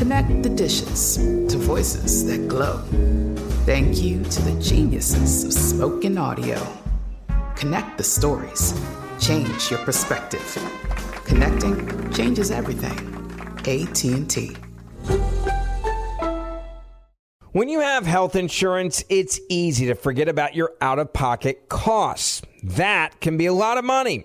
Connect 0.00 0.42
the 0.42 0.48
dishes 0.48 1.16
to 1.18 1.58
voices 1.58 2.24
that 2.24 2.48
glow. 2.48 2.78
Thank 3.66 4.00
you 4.00 4.24
to 4.24 4.42
the 4.42 4.58
geniuses 4.58 5.44
of 5.44 5.52
spoken 5.52 6.16
audio. 6.16 6.66
Connect 7.54 7.98
the 7.98 8.02
stories. 8.02 8.72
Change 9.20 9.70
your 9.70 9.78
perspective. 9.80 10.40
Connecting 11.26 12.10
changes 12.14 12.50
everything. 12.50 12.98
AT&T. 13.58 14.56
When 17.52 17.68
you 17.68 17.80
have 17.80 18.06
health 18.06 18.36
insurance, 18.36 19.04
it's 19.10 19.38
easy 19.50 19.84
to 19.88 19.94
forget 19.94 20.30
about 20.30 20.54
your 20.54 20.72
out-of-pocket 20.80 21.68
costs. 21.68 22.40
That 22.62 23.20
can 23.20 23.36
be 23.36 23.44
a 23.44 23.52
lot 23.52 23.76
of 23.76 23.84
money. 23.84 24.24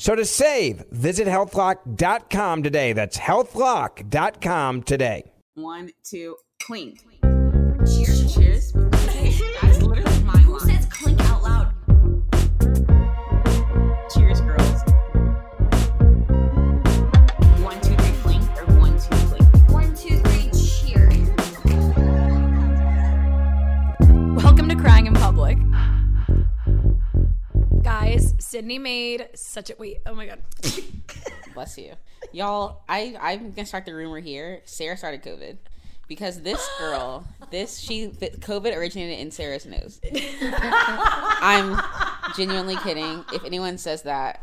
So 0.00 0.14
to 0.14 0.24
save, 0.24 0.82
visit 0.90 1.28
healthlock.com 1.28 2.62
today. 2.62 2.94
That's 2.94 3.18
healthlock.com 3.18 4.82
today. 4.84 5.30
One, 5.52 5.90
two, 6.02 6.36
clean. 6.58 6.96
Sydney 28.50 28.80
made 28.80 29.28
such 29.34 29.70
a 29.70 29.76
wait. 29.78 29.98
Oh 30.06 30.12
my 30.12 30.26
god. 30.26 30.42
Bless 31.54 31.78
you, 31.78 31.92
y'all. 32.32 32.82
I 32.88 33.16
I'm 33.20 33.52
gonna 33.52 33.64
start 33.64 33.84
the 33.84 33.94
rumor 33.94 34.18
here. 34.18 34.60
Sarah 34.64 34.96
started 34.96 35.22
COVID 35.22 35.56
because 36.08 36.40
this 36.40 36.68
girl, 36.80 37.24
this 37.52 37.78
she 37.78 38.08
COVID 38.08 38.76
originated 38.76 39.20
in 39.20 39.30
Sarah's 39.30 39.66
nose. 39.66 40.00
I'm 40.42 41.80
genuinely 42.36 42.74
kidding. 42.74 43.24
If 43.32 43.44
anyone 43.44 43.78
says 43.78 44.02
that, 44.02 44.42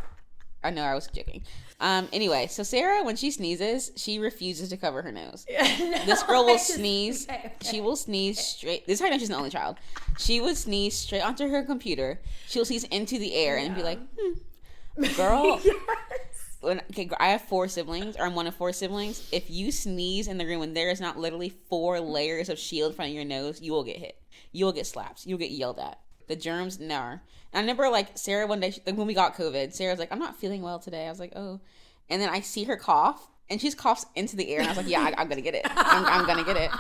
I 0.64 0.70
know 0.70 0.84
I 0.84 0.96
was 0.96 1.08
joking. 1.08 1.44
Um. 1.80 2.08
Anyway, 2.12 2.48
so 2.48 2.64
Sarah, 2.64 3.04
when 3.04 3.16
she 3.16 3.30
sneezes, 3.30 3.92
she 3.96 4.18
refuses 4.18 4.70
to 4.70 4.78
cover 4.78 5.04
her 5.04 5.12
nose. 5.12 5.46
this 6.06 6.24
girl 6.24 6.46
will 6.46 6.58
sneeze. 6.58 7.28
She 7.62 7.82
will 7.82 7.96
sneeze 7.96 8.40
straight. 8.40 8.88
This 8.88 8.96
is 8.96 9.02
how 9.02 9.08
I 9.08 9.10
know 9.10 9.18
she's 9.18 9.30
an 9.30 9.36
only 9.36 9.50
child. 9.50 9.78
She 10.18 10.40
would 10.40 10.56
sneeze 10.58 10.98
straight 10.98 11.22
onto 11.22 11.50
her 11.50 11.64
computer. 11.64 12.20
She'll 12.48 12.66
sneeze 12.66 12.84
into 12.86 13.20
the 13.20 13.36
air 13.36 13.58
and 13.58 13.76
be 13.76 13.84
like, 13.84 14.00
hmm. 14.18 15.04
"Girl, 15.16 15.60
when 16.62 16.80
okay, 16.92 17.10
I 17.20 17.30
have 17.30 17.42
four 17.42 17.68
siblings, 17.68 18.16
or 18.16 18.26
I'm 18.26 18.36
one 18.36 18.48
of 18.48 18.56
four 18.56 18.74
siblings. 18.74 19.28
If 19.32 19.50
you 19.50 19.72
sneeze 19.72 20.28
in 20.28 20.38
the 20.38 20.46
room 20.46 20.62
and 20.62 20.76
there 20.76 20.90
is 20.90 21.02
not 21.02 21.18
literally 21.18 21.50
four 21.70 22.00
layers 22.00 22.50
of 22.50 22.58
shield 22.58 22.92
in 22.92 22.96
front 22.96 23.10
of 23.10 23.16
your 23.16 23.26
nose, 23.26 23.62
you 23.62 23.72
will 23.72 23.84
get 23.84 23.98
hit. 23.98 24.20
You 24.52 24.66
will 24.66 24.74
get 24.74 24.88
slapped. 24.88 25.26
You'll 25.26 25.38
get 25.38 25.52
yelled 25.52 25.80
at. 25.80 26.00
The 26.28 26.36
germs, 26.36 26.80
no. 26.80 27.02
And 27.02 27.22
I 27.54 27.60
remember 27.60 27.90
like 27.90 28.18
Sarah 28.18 28.48
one 28.48 28.60
day, 28.60 28.72
she, 28.72 28.82
like 28.86 28.98
when 28.98 29.08
we 29.08 29.14
got 29.14 29.36
COVID, 29.36 29.74
Sarah's 29.74 30.00
like, 30.00 30.12
"I'm 30.12 30.20
not 30.20 30.36
feeling 30.36 30.62
well 30.62 30.80
today." 30.80 31.08
I 31.08 31.10
was 31.10 31.20
like, 31.20 31.34
"Oh," 31.36 31.60
and 32.10 32.22
then 32.22 32.30
I 32.30 32.42
see 32.42 32.66
her 32.66 32.76
cough, 32.76 33.30
and 33.50 33.62
she's 33.62 33.76
coughs 33.76 34.06
into 34.16 34.36
the 34.36 34.50
air, 34.50 34.60
and 34.60 34.68
I 34.68 34.72
was 34.72 34.78
like, 34.78 34.90
"Yeah, 34.90 35.02
I, 35.02 35.22
am 35.22 35.30
gonna 35.30 35.42
get 35.42 35.56
it. 35.56 35.66
I'm, 35.70 36.06
I'm 36.06 36.26
gonna 36.28 36.44
get 36.44 36.58
it." 36.58 36.72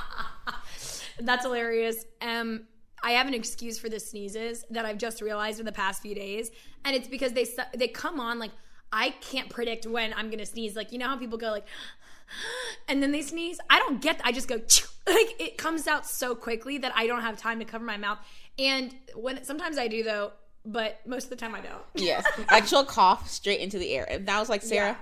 That's 1.19 1.45
hilarious. 1.45 2.05
Um, 2.21 2.67
I 3.01 3.11
have 3.11 3.27
an 3.27 3.33
excuse 3.33 3.79
for 3.79 3.89
the 3.89 3.99
sneezes 3.99 4.65
that 4.69 4.85
I've 4.85 4.97
just 4.97 5.21
realized 5.21 5.59
in 5.59 5.65
the 5.65 5.71
past 5.71 6.01
few 6.01 6.15
days, 6.15 6.51
and 6.83 6.95
it's 6.95 7.07
because 7.07 7.33
they 7.33 7.45
they 7.75 7.87
come 7.87 8.19
on 8.19 8.39
like 8.39 8.51
I 8.91 9.11
can't 9.21 9.49
predict 9.49 9.85
when 9.85 10.13
I'm 10.13 10.29
gonna 10.29 10.45
sneeze. 10.45 10.75
Like 10.75 10.91
you 10.91 10.97
know 10.97 11.07
how 11.07 11.17
people 11.17 11.37
go 11.37 11.51
like, 11.51 11.65
and 12.87 13.01
then 13.01 13.11
they 13.11 13.21
sneeze. 13.21 13.59
I 13.69 13.79
don't 13.79 14.01
get. 14.01 14.19
I 14.23 14.31
just 14.31 14.47
go 14.47 14.55
like 15.07 15.35
it 15.39 15.57
comes 15.57 15.87
out 15.87 16.05
so 16.05 16.35
quickly 16.35 16.77
that 16.79 16.91
I 16.95 17.07
don't 17.07 17.21
have 17.21 17.37
time 17.37 17.59
to 17.59 17.65
cover 17.65 17.85
my 17.85 17.97
mouth. 17.97 18.19
And 18.59 18.93
when 19.15 19.43
sometimes 19.43 19.77
I 19.77 19.87
do 19.87 20.03
though, 20.03 20.31
but 20.65 20.99
most 21.05 21.25
of 21.25 21.29
the 21.29 21.35
time 21.35 21.55
I 21.55 21.61
don't. 21.61 21.81
Yes, 21.95 22.25
like 22.51 22.65
she'll 22.67 22.85
cough 22.85 23.29
straight 23.29 23.59
into 23.59 23.77
the 23.77 23.93
air, 23.93 24.07
and 24.09 24.29
I 24.29 24.39
was 24.39 24.49
like, 24.49 24.61
Sarah. 24.61 24.97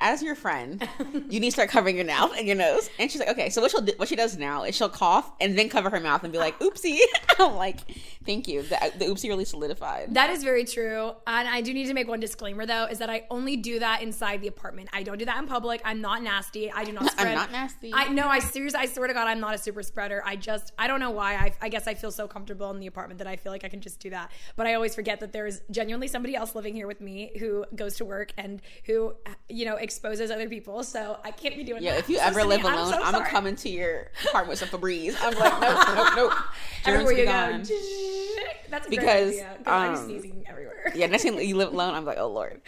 As 0.00 0.22
your 0.22 0.34
friend, 0.34 0.86
you 1.28 1.40
need 1.40 1.48
to 1.48 1.50
start 1.50 1.68
covering 1.68 1.96
your 1.96 2.06
mouth 2.06 2.32
and 2.36 2.46
your 2.46 2.56
nose. 2.56 2.88
And 2.98 3.10
she's 3.10 3.20
like, 3.20 3.28
okay. 3.30 3.50
So 3.50 3.60
what 3.60 3.70
she'll 3.70 3.82
do, 3.82 3.92
what 3.96 4.08
she 4.08 4.16
does 4.16 4.36
now 4.38 4.64
is 4.64 4.74
she'll 4.74 4.88
cough 4.88 5.30
and 5.40 5.58
then 5.58 5.68
cover 5.68 5.90
her 5.90 6.00
mouth 6.00 6.24
and 6.24 6.32
be 6.32 6.38
like, 6.38 6.58
oopsie. 6.60 6.98
I'm 7.38 7.56
like, 7.56 7.80
thank 8.24 8.48
you. 8.48 8.62
The, 8.62 8.92
the 8.98 9.04
oopsie 9.06 9.28
really 9.28 9.44
solidified. 9.44 10.14
That 10.14 10.30
is 10.30 10.42
very 10.42 10.64
true. 10.64 11.12
And 11.26 11.48
I 11.48 11.60
do 11.60 11.74
need 11.74 11.86
to 11.86 11.94
make 11.94 12.08
one 12.08 12.20
disclaimer 12.20 12.66
though, 12.66 12.86
is 12.86 12.98
that 12.98 13.10
I 13.10 13.26
only 13.30 13.56
do 13.56 13.78
that 13.78 14.02
inside 14.02 14.40
the 14.40 14.48
apartment. 14.48 14.88
I 14.92 15.02
don't 15.02 15.18
do 15.18 15.24
that 15.24 15.38
in 15.38 15.46
public. 15.46 15.80
I'm 15.84 16.00
not 16.00 16.22
nasty. 16.22 16.70
I 16.70 16.84
do 16.84 16.92
not 16.92 17.10
spread. 17.10 17.28
I'm 17.28 17.34
not 17.34 17.52
nasty. 17.52 17.92
I 17.94 18.08
no, 18.08 18.28
I 18.28 18.38
seriously, 18.38 18.80
I 18.80 18.86
swear 18.86 19.08
to 19.08 19.14
God, 19.14 19.28
I'm 19.28 19.40
not 19.40 19.54
a 19.54 19.58
super 19.58 19.82
spreader. 19.82 20.22
I 20.24 20.36
just, 20.36 20.72
I 20.78 20.86
don't 20.86 21.00
know 21.00 21.10
why. 21.10 21.34
I, 21.34 21.52
I 21.60 21.68
guess 21.68 21.86
I 21.86 21.94
feel 21.94 22.10
so 22.10 22.26
comfortable 22.26 22.70
in 22.70 22.80
the 22.80 22.86
apartment 22.86 23.18
that 23.18 23.26
I 23.26 23.36
feel 23.36 23.52
like 23.52 23.64
I 23.64 23.68
can 23.68 23.80
just 23.80 24.00
do 24.00 24.10
that. 24.10 24.30
But 24.56 24.66
I 24.66 24.74
always 24.74 24.94
forget 24.94 25.20
that 25.20 25.32
there's 25.32 25.60
genuinely 25.70 26.08
somebody 26.08 26.34
else 26.34 26.54
living 26.54 26.74
here 26.74 26.86
with 26.86 27.00
me 27.00 27.32
who 27.38 27.64
goes 27.74 27.96
to 27.96 28.04
work 28.04 28.32
and 28.36 28.60
who, 28.84 29.14
you 29.48 29.64
know, 29.64 29.76
exposes 29.90 30.30
other 30.30 30.48
people. 30.48 30.84
So 30.84 31.18
I 31.24 31.30
can't 31.32 31.56
be 31.56 31.64
doing 31.64 31.82
Yeah, 31.82 31.92
that. 31.94 32.00
if 32.00 32.08
you 32.08 32.16
So, 32.18 32.22
ever 32.24 32.44
live 32.44 32.62
alone, 32.62 32.92
so 32.92 33.02
I'm, 33.02 33.12
gonna 33.12 33.26
come 33.26 33.46
into 33.46 33.68
your 33.68 34.08
apartment 34.28 34.50
with 34.50 34.58
some 34.60 34.68
Febreze. 34.68 35.16
I'm 35.20 35.34
like, 35.34 35.60
nope, 35.60 35.96
nope, 35.96 36.12
nope. 36.16 36.32
Everywhere 36.86 37.12
you 37.12 37.24
gone. 37.24 37.62
go. 37.62 37.68
That's 38.70 38.86
a 38.86 38.88
great 38.88 39.00
Because, 39.00 39.28
idea, 39.30 39.48
'cause 39.64 39.66
I'm 39.66 39.94
um, 39.96 40.04
sneezing 40.04 40.44
everywhere. 40.48 40.92
Yeah, 40.94 41.06
next 41.08 41.24
thing 41.24 41.38
you 41.40 41.56
live 41.56 41.72
alone, 41.72 41.94
I'm 41.94 42.04
like, 42.04 42.18
oh 42.18 42.28
lord. 42.28 42.60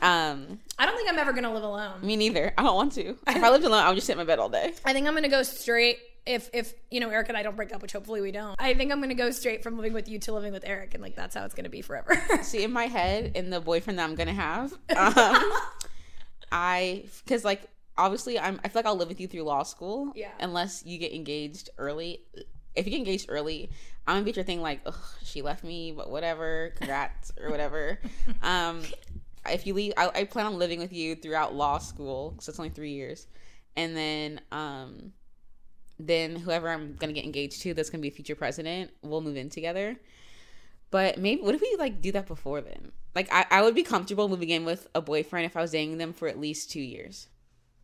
Um, 0.00 0.60
I 0.78 0.86
don't 0.86 0.96
think 0.96 1.08
I'm 1.10 1.18
ever 1.18 1.32
gonna 1.32 1.52
live 1.52 1.64
alone. 1.64 2.00
me 2.02 2.14
neither. 2.16 2.54
I 2.56 2.62
don't 2.62 2.76
want 2.76 2.92
to. 2.92 3.16
If 3.26 3.42
I 3.42 3.50
lived 3.50 3.64
alone, 3.64 3.82
I 3.82 3.88
would 3.88 3.96
just 3.96 4.06
sit 4.06 4.12
in 4.12 4.18
my 4.18 4.24
bed 4.24 4.38
all 4.38 4.48
day. 4.48 4.72
I 4.84 4.92
think 4.92 5.06
I'm 5.08 5.14
gonna 5.14 5.28
go 5.28 5.42
straight 5.42 5.98
if 6.26 6.50
if 6.52 6.74
you 6.90 7.00
know 7.00 7.08
Eric 7.08 7.28
and 7.30 7.36
I 7.36 7.42
don't 7.42 7.56
break 7.56 7.74
up, 7.74 7.80
which 7.82 7.92
hopefully 7.92 8.20
we 8.20 8.30
don't, 8.30 8.54
I 8.60 8.74
think 8.74 8.92
I'm 8.92 9.00
gonna 9.00 9.14
go 9.14 9.30
straight 9.30 9.62
from 9.62 9.76
living 9.76 9.92
with 9.94 10.06
you 10.08 10.18
to 10.20 10.32
living 10.32 10.52
with 10.52 10.64
Eric, 10.66 10.94
and 10.94 11.02
like 11.02 11.16
that's 11.16 11.34
how 11.34 11.44
it's 11.46 11.54
gonna 11.54 11.68
be 11.70 11.80
forever. 11.82 12.14
See, 12.42 12.62
in 12.62 12.72
my 12.72 12.86
head, 12.86 13.32
in 13.34 13.50
the 13.50 13.58
boyfriend 13.60 13.98
that 13.98 14.04
I'm 14.04 14.14
gonna 14.14 14.32
have, 14.34 14.72
um, 14.96 15.52
I 16.52 17.04
because 17.24 17.44
like 17.44 17.62
obviously 17.96 18.38
I'm 18.38 18.60
I 18.64 18.68
feel 18.68 18.80
like 18.80 18.86
I'll 18.86 18.96
live 18.96 19.08
with 19.08 19.20
you 19.20 19.28
through 19.28 19.42
law 19.42 19.62
school. 19.62 20.12
Yeah. 20.14 20.30
Unless 20.38 20.84
you 20.86 20.98
get 20.98 21.12
engaged 21.12 21.70
early. 21.78 22.22
If 22.76 22.86
you 22.86 22.92
get 22.92 22.98
engaged 22.98 23.26
early, 23.28 23.70
I'm 24.06 24.16
gonna 24.16 24.24
be 24.24 24.32
your 24.32 24.44
thing 24.44 24.62
like, 24.62 24.80
Ugh, 24.86 24.94
she 25.24 25.42
left 25.42 25.64
me, 25.64 25.92
but 25.92 26.10
whatever, 26.10 26.72
congrats 26.76 27.32
or 27.40 27.50
whatever. 27.50 27.98
um, 28.42 28.82
if 29.48 29.66
you 29.66 29.74
leave, 29.74 29.92
I, 29.96 30.10
I 30.14 30.24
plan 30.24 30.46
on 30.46 30.58
living 30.58 30.78
with 30.78 30.92
you 30.92 31.16
throughout 31.16 31.54
law 31.54 31.78
school, 31.78 32.36
so 32.40 32.50
it's 32.50 32.58
only 32.58 32.70
three 32.70 32.92
years, 32.92 33.26
and 33.76 33.96
then 33.96 34.40
um, 34.52 35.12
then 35.98 36.36
whoever 36.36 36.68
I'm 36.68 36.94
gonna 36.94 37.12
get 37.12 37.24
engaged 37.24 37.62
to, 37.62 37.74
that's 37.74 37.90
gonna 37.90 38.02
be 38.02 38.08
a 38.08 38.12
future 38.12 38.34
president, 38.34 38.90
we'll 39.02 39.20
move 39.20 39.36
in 39.36 39.50
together. 39.50 39.96
But 40.90 41.18
maybe 41.18 41.42
what 41.42 41.54
if 41.54 41.60
we 41.60 41.76
like 41.78 42.00
do 42.00 42.12
that 42.12 42.26
before 42.26 42.60
then? 42.60 42.92
Like 43.14 43.28
I, 43.32 43.46
I 43.50 43.62
would 43.62 43.74
be 43.74 43.82
comfortable 43.82 44.28
moving 44.28 44.50
in 44.50 44.64
with 44.64 44.88
a 44.94 45.00
boyfriend 45.00 45.46
if 45.46 45.56
I 45.56 45.62
was 45.62 45.72
dating 45.72 45.98
them 45.98 46.12
for 46.12 46.28
at 46.28 46.40
least 46.40 46.70
two 46.70 46.80
years. 46.80 47.28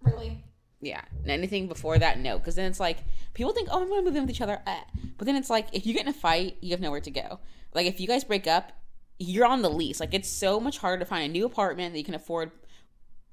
really? 0.02 0.42
Yeah, 0.80 1.02
and 1.22 1.30
anything 1.30 1.68
before 1.68 1.98
that, 1.98 2.18
no, 2.18 2.38
because 2.38 2.54
then 2.54 2.70
it's 2.70 2.78
like 2.78 2.98
people 3.32 3.52
think, 3.52 3.68
oh, 3.72 3.80
I'm 3.80 3.88
gonna 3.88 4.02
move 4.02 4.14
in 4.14 4.22
with 4.22 4.30
each 4.30 4.42
other, 4.42 4.60
eh. 4.66 4.80
but 5.16 5.26
then 5.26 5.34
it's 5.34 5.48
like 5.48 5.68
if 5.72 5.86
you 5.86 5.94
get 5.94 6.02
in 6.02 6.08
a 6.08 6.12
fight, 6.12 6.56
you 6.60 6.72
have 6.72 6.80
nowhere 6.80 7.00
to 7.00 7.10
go. 7.10 7.40
Like 7.72 7.86
if 7.86 7.98
you 7.98 8.06
guys 8.06 8.24
break 8.24 8.46
up, 8.46 8.72
you're 9.18 9.46
on 9.46 9.62
the 9.62 9.70
lease. 9.70 10.00
Like 10.00 10.14
it's 10.14 10.28
so 10.28 10.60
much 10.60 10.78
harder 10.78 11.00
to 11.00 11.06
find 11.06 11.24
a 11.24 11.32
new 11.32 11.46
apartment 11.46 11.92
that 11.92 11.98
you 11.98 12.04
can 12.04 12.14
afford, 12.14 12.50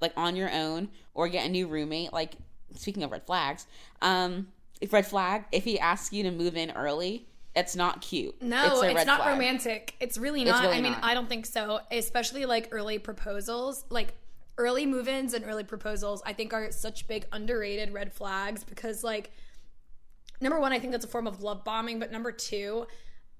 like 0.00 0.12
on 0.16 0.36
your 0.36 0.50
own, 0.50 0.88
or 1.12 1.28
get 1.28 1.46
a 1.46 1.48
new 1.48 1.66
roommate. 1.66 2.12
Like 2.12 2.34
speaking 2.74 3.02
of 3.02 3.12
red 3.12 3.26
flags, 3.26 3.66
um, 4.00 4.48
if 4.80 4.92
red 4.92 5.06
flag, 5.06 5.44
if 5.52 5.64
he 5.64 5.78
asks 5.78 6.12
you 6.12 6.22
to 6.22 6.30
move 6.30 6.56
in 6.56 6.70
early, 6.70 7.26
it's 7.54 7.76
not 7.76 8.00
cute. 8.00 8.40
No, 8.42 8.80
a 8.80 8.86
it's, 8.86 8.94
red 8.94 9.06
not 9.06 9.22
flag. 9.22 9.32
romantic. 9.32 9.94
It's 10.00 10.18
really 10.18 10.44
not. 10.44 10.62
really 10.62 10.76
I 10.76 10.80
mean, 10.80 10.92
not. 10.92 11.04
I 11.04 11.14
don't 11.14 11.28
think 11.28 11.46
so. 11.46 11.80
Especially 11.90 12.46
like 12.46 12.68
early 12.72 12.98
proposals, 12.98 13.84
like 13.90 14.14
early 14.58 14.86
move-ins 14.86 15.34
and 15.34 15.44
early 15.44 15.64
proposals. 15.64 16.22
I 16.26 16.32
think 16.32 16.52
are 16.52 16.70
such 16.72 17.06
big 17.06 17.26
underrated 17.32 17.92
red 17.92 18.12
flags 18.12 18.64
because 18.64 19.04
like 19.04 19.30
number 20.40 20.58
one, 20.58 20.72
I 20.72 20.78
think 20.78 20.92
that's 20.92 21.04
a 21.04 21.08
form 21.08 21.26
of 21.26 21.42
love 21.42 21.64
bombing, 21.64 21.98
but 21.98 22.10
number 22.10 22.32
two, 22.32 22.86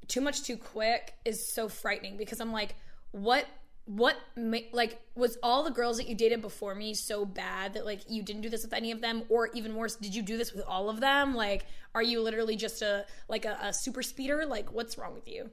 too 0.06 0.20
much 0.20 0.42
too 0.42 0.56
quick 0.56 1.14
is 1.24 1.46
so 1.46 1.68
frightening 1.68 2.16
because 2.16 2.40
I'm 2.40 2.52
like, 2.52 2.74
what 3.10 3.46
what 3.86 4.16
like 4.36 4.98
was 5.14 5.36
all 5.42 5.62
the 5.62 5.70
girls 5.70 5.98
that 5.98 6.08
you 6.08 6.14
dated 6.14 6.40
before 6.40 6.74
me 6.74 6.94
so 6.94 7.26
bad 7.26 7.74
that 7.74 7.84
like 7.84 8.00
you 8.08 8.22
didn't 8.22 8.40
do 8.40 8.48
this 8.48 8.62
with 8.62 8.72
any 8.72 8.90
of 8.90 9.00
them? 9.00 9.22
Or 9.28 9.50
even 9.52 9.74
worse 9.74 9.96
did 9.96 10.14
you 10.14 10.22
do 10.22 10.38
this 10.38 10.52
with 10.52 10.64
all 10.66 10.88
of 10.88 11.00
them? 11.00 11.34
Like 11.34 11.66
are 11.94 12.02
you 12.02 12.20
literally 12.22 12.56
just 12.56 12.80
a 12.82 13.04
like 13.28 13.44
a, 13.44 13.58
a 13.60 13.72
super 13.72 14.02
speeder? 14.02 14.46
Like 14.46 14.72
what's 14.72 14.96
wrong 14.96 15.14
with 15.14 15.28
you? 15.28 15.50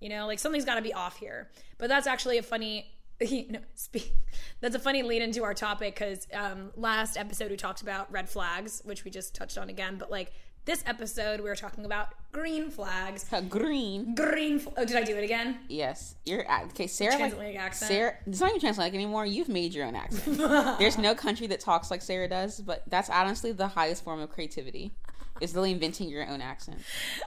You 0.00 0.10
know 0.10 0.26
like 0.26 0.38
something's 0.38 0.66
got 0.66 0.74
to 0.74 0.82
be 0.82 0.92
off 0.92 1.16
here. 1.16 1.48
But 1.78 1.88
that's 1.88 2.06
actually 2.06 2.38
a 2.38 2.42
funny 2.42 2.90
speak, 3.74 4.12
that's 4.60 4.74
a 4.74 4.80
funny 4.80 5.02
lead 5.02 5.22
into 5.22 5.44
our 5.44 5.54
topic 5.54 5.94
because 5.94 6.26
um, 6.34 6.72
last 6.76 7.16
episode 7.16 7.50
we 7.50 7.56
talked 7.56 7.80
about 7.80 8.10
red 8.12 8.28
flags 8.28 8.82
which 8.84 9.04
we 9.04 9.10
just 9.10 9.34
touched 9.34 9.56
on 9.56 9.70
again. 9.70 9.96
But 9.96 10.10
like 10.10 10.32
this 10.64 10.82
episode 10.86 11.40
we 11.40 11.48
were 11.48 11.56
talking 11.56 11.84
about 11.84 12.08
green 12.30 12.70
flags 12.70 13.24
green. 13.48 14.14
green 14.14 14.58
fl- 14.60 14.70
oh 14.76 14.84
did 14.84 14.96
i 14.96 15.02
do 15.02 15.16
it 15.16 15.24
again 15.24 15.58
Yes, 15.68 16.14
you're 16.24 16.44
okay. 16.66 16.86
Sarah, 16.86 17.16
like, 17.36 17.56
accent. 17.56 17.88
Sarah, 17.90 18.14
it's 18.26 18.40
not 18.40 18.50
even 18.50 18.60
transatlantic 18.60 18.94
anymore. 18.94 19.26
You've 19.26 19.48
made 19.48 19.74
your 19.74 19.86
own 19.86 19.94
accent. 19.96 20.38
There's 20.78 20.98
no 20.98 21.14
country 21.14 21.46
that 21.48 21.60
talks 21.60 21.90
like 21.90 22.00
Sarah 22.02 22.28
does, 22.28 22.60
but 22.60 22.82
that's 22.88 23.10
honestly 23.10 23.52
the 23.52 23.66
highest 23.68 24.04
form 24.04 24.20
of 24.20 24.30
creativity. 24.30 24.92
Is 25.40 25.54
really 25.54 25.72
inventing 25.72 26.08
your 26.08 26.28
own 26.28 26.40
accent. 26.40 26.78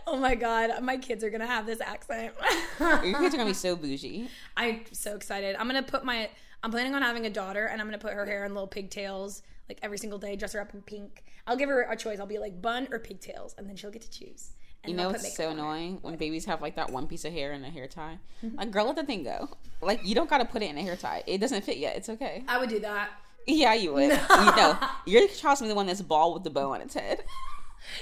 oh 0.07 0.15
my 0.15 0.35
god 0.35 0.81
my 0.81 0.95
kids 0.95 1.23
are 1.23 1.29
gonna 1.29 1.45
have 1.47 1.65
this 1.65 1.81
accent 1.81 2.33
Your 2.79 3.19
kids 3.19 3.33
are 3.33 3.37
gonna 3.37 3.45
be 3.45 3.53
so 3.53 3.75
bougie. 3.81 4.29
i'm 4.55 4.81
so 4.93 5.15
excited 5.15 5.55
i'm 5.59 5.67
gonna 5.67 5.83
put 5.83 6.05
my 6.05 6.29
i'm 6.63 6.71
planning 6.71 6.95
on 6.95 7.01
having 7.01 7.25
a 7.25 7.29
daughter 7.29 7.65
and 7.65 7.81
i'm 7.81 7.87
gonna 7.87 7.97
put 7.97 8.13
her 8.13 8.25
hair 8.25 8.45
in 8.45 8.53
little 8.53 8.67
pigtails 8.67 9.41
like 9.69 9.79
every 9.81 9.97
single 9.97 10.19
day 10.19 10.35
dress 10.35 10.53
her 10.53 10.61
up 10.61 10.73
in 10.73 10.81
pink 10.81 11.23
i'll 11.47 11.55
give 11.57 11.69
her 11.69 11.81
a 11.89 11.95
choice 11.95 12.19
i'll 12.19 12.25
be 12.25 12.39
like 12.39 12.61
bun 12.61 12.87
or 12.91 12.99
pigtails 12.99 13.55
and 13.57 13.67
then 13.69 13.75
she'll 13.75 13.91
get 13.91 14.01
to 14.01 14.09
choose 14.09 14.51
and 14.83 14.91
You 14.91 14.97
know 14.97 15.09
it's 15.09 15.35
so 15.35 15.49
annoying 15.49 15.99
when 16.01 16.15
babies 16.15 16.45
have 16.45 16.61
like 16.61 16.75
that 16.75 16.91
one 16.91 17.07
piece 17.07 17.25
of 17.25 17.33
hair 17.33 17.53
in 17.53 17.63
a 17.63 17.71
hair 17.71 17.87
tie. 17.87 18.19
Mm-hmm. 18.43 18.57
Like, 18.57 18.69
girl, 18.69 18.85
let 18.85 18.95
the 18.95 19.03
thing 19.03 19.23
go. 19.23 19.49
Like, 19.81 20.05
you 20.05 20.13
don't 20.13 20.29
gotta 20.29 20.45
put 20.45 20.61
it 20.61 20.69
in 20.69 20.77
a 20.77 20.81
hair 20.83 20.95
tie. 20.95 21.23
It 21.25 21.39
doesn't 21.39 21.63
fit 21.63 21.77
yet. 21.77 21.95
It's 21.95 22.07
okay. 22.07 22.43
i 22.47 22.59
would 22.59 22.69
do 22.69 22.79
that 22.81 23.09
Yeah, 23.47 23.73
you 23.73 23.93
would. 23.93 24.11
you 24.11 24.55
know, 24.55 24.77
your 25.07 25.27
child's 25.27 25.59
gonna 25.61 25.61
be 25.61 25.67
the 25.69 25.75
one 25.75 25.87
that's 25.87 26.01
bald 26.03 26.35
with 26.35 26.43
the 26.43 26.51
bow 26.51 26.73
on 26.73 26.81
its 26.81 26.93
head. 26.93 27.23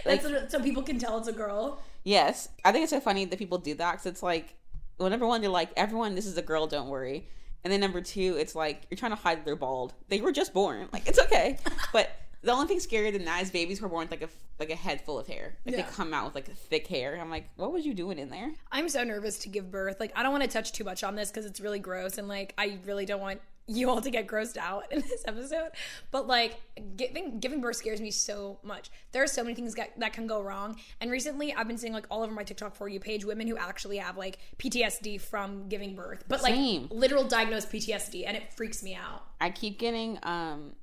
Like, 0.05 0.21
That's 0.21 0.51
so 0.51 0.61
people 0.61 0.83
can 0.83 0.97
tell 0.97 1.17
it's 1.17 1.27
a 1.27 1.33
girl 1.33 1.81
Yes, 2.03 2.49
I 2.65 2.71
think 2.71 2.83
it's 2.83 2.91
so 2.91 2.99
funny 2.99 3.25
that 3.25 3.39
people 3.39 3.57
do 3.57 3.75
that 3.75 3.91
because 3.93 4.05
it's 4.05 4.23
like, 4.23 4.55
number 4.99 5.25
one, 5.25 5.41
they're 5.41 5.49
like, 5.49 5.71
everyone, 5.77 6.15
this 6.15 6.25
is 6.25 6.37
a 6.37 6.41
girl, 6.41 6.67
don't 6.67 6.89
worry. 6.89 7.27
And 7.63 7.71
then 7.71 7.79
number 7.79 8.01
two, 8.01 8.35
it's 8.37 8.55
like 8.55 8.83
you're 8.89 8.97
trying 8.97 9.11
to 9.11 9.17
hide 9.17 9.37
that 9.39 9.45
they're 9.45 9.55
bald. 9.55 9.93
They 10.09 10.19
were 10.21 10.31
just 10.31 10.53
born, 10.53 10.89
like 10.91 11.07
it's 11.07 11.19
okay. 11.19 11.57
but 11.93 12.09
the 12.41 12.51
only 12.51 12.67
thing 12.67 12.79
scarier 12.79 13.13
than 13.13 13.23
that 13.25 13.41
is 13.41 13.51
babies 13.51 13.79
who 13.79 13.85
are 13.85 13.89
born 13.89 14.01
with 14.09 14.11
like 14.11 14.21
a 14.23 14.29
like 14.59 14.69
a 14.69 14.75
head 14.75 15.01
full 15.01 15.17
of 15.17 15.27
hair. 15.27 15.55
Like 15.65 15.75
Yeah. 15.75 15.81
they 15.83 15.91
come 15.91 16.13
out 16.13 16.25
with 16.25 16.35
like 16.35 16.53
thick 16.55 16.87
hair. 16.87 17.17
I'm 17.19 17.29
like, 17.29 17.49
what 17.55 17.71
was 17.71 17.85
you 17.85 17.93
doing 17.93 18.19
in 18.19 18.29
there? 18.29 18.51
I'm 18.71 18.89
so 18.89 19.03
nervous 19.03 19.39
to 19.39 19.49
give 19.49 19.71
birth. 19.71 19.99
Like, 19.99 20.11
I 20.15 20.23
don't 20.23 20.31
want 20.31 20.43
to 20.43 20.49
touch 20.49 20.73
too 20.73 20.83
much 20.83 21.03
on 21.03 21.15
this 21.15 21.31
because 21.31 21.45
it's 21.45 21.59
really 21.61 21.79
gross, 21.79 22.17
and 22.17 22.27
like, 22.27 22.53
I 22.57 22.77
really 22.85 23.05
don't 23.05 23.21
want 23.21 23.39
you 23.67 23.89
all 23.89 24.01
to 24.01 24.09
get 24.09 24.27
grossed 24.27 24.57
out 24.57 24.91
in 24.91 25.01
this 25.01 25.23
episode. 25.27 25.69
But 26.11 26.27
like, 26.27 26.59
giving 26.95 27.39
giving 27.39 27.61
birth 27.61 27.77
scares 27.77 28.01
me 28.01 28.11
so 28.11 28.59
much. 28.63 28.89
There 29.11 29.23
are 29.23 29.27
so 29.27 29.43
many 29.43 29.55
things 29.55 29.75
that, 29.75 29.97
that 29.99 30.13
can 30.13 30.27
go 30.27 30.41
wrong. 30.41 30.77
And 30.99 31.09
recently, 31.09 31.53
I've 31.53 31.67
been 31.67 31.77
seeing 31.77 31.93
like 31.93 32.05
all 32.09 32.23
over 32.23 32.33
my 32.33 32.43
TikTok 32.43 32.75
for 32.75 32.87
you 32.87 32.99
page 32.99 33.25
women 33.25 33.47
who 33.47 33.57
actually 33.57 33.97
have 33.97 34.17
like 34.17 34.39
PTSD 34.57 35.21
from 35.21 35.67
giving 35.69 35.95
birth, 35.95 36.23
but 36.27 36.41
like 36.43 36.53
Same. 36.53 36.87
literal 36.91 37.23
diagnosed 37.23 37.71
PTSD, 37.71 38.23
and 38.27 38.35
it 38.35 38.53
freaks 38.53 38.83
me 38.83 38.95
out. 38.95 39.23
I 39.39 39.49
keep 39.49 39.79
getting 39.79 40.19
um 40.23 40.75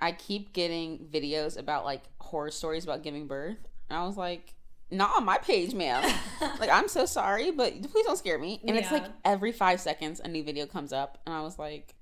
I 0.00 0.12
keep 0.12 0.52
getting 0.52 1.06
videos 1.12 1.56
about 1.56 1.84
like 1.84 2.02
horror 2.18 2.50
stories 2.50 2.84
about 2.84 3.02
giving 3.02 3.28
birth. 3.28 3.68
And 3.88 3.98
I 3.98 4.04
was 4.04 4.16
like, 4.16 4.54
not 4.92 5.16
on 5.16 5.24
my 5.24 5.38
page, 5.38 5.74
ma'am. 5.74 6.02
like 6.60 6.70
I'm 6.70 6.88
so 6.88 7.06
sorry, 7.06 7.50
but 7.50 7.72
please 7.90 8.06
don't 8.06 8.18
scare 8.18 8.38
me. 8.38 8.60
And 8.66 8.76
it's 8.76 8.92
like 8.92 9.04
every 9.24 9.52
five 9.52 9.80
seconds 9.80 10.20
a 10.22 10.28
new 10.28 10.44
video 10.44 10.66
comes 10.66 10.92
up 10.92 11.18
and 11.26 11.34
I 11.34 11.40
was 11.42 11.58
like, 11.58 11.94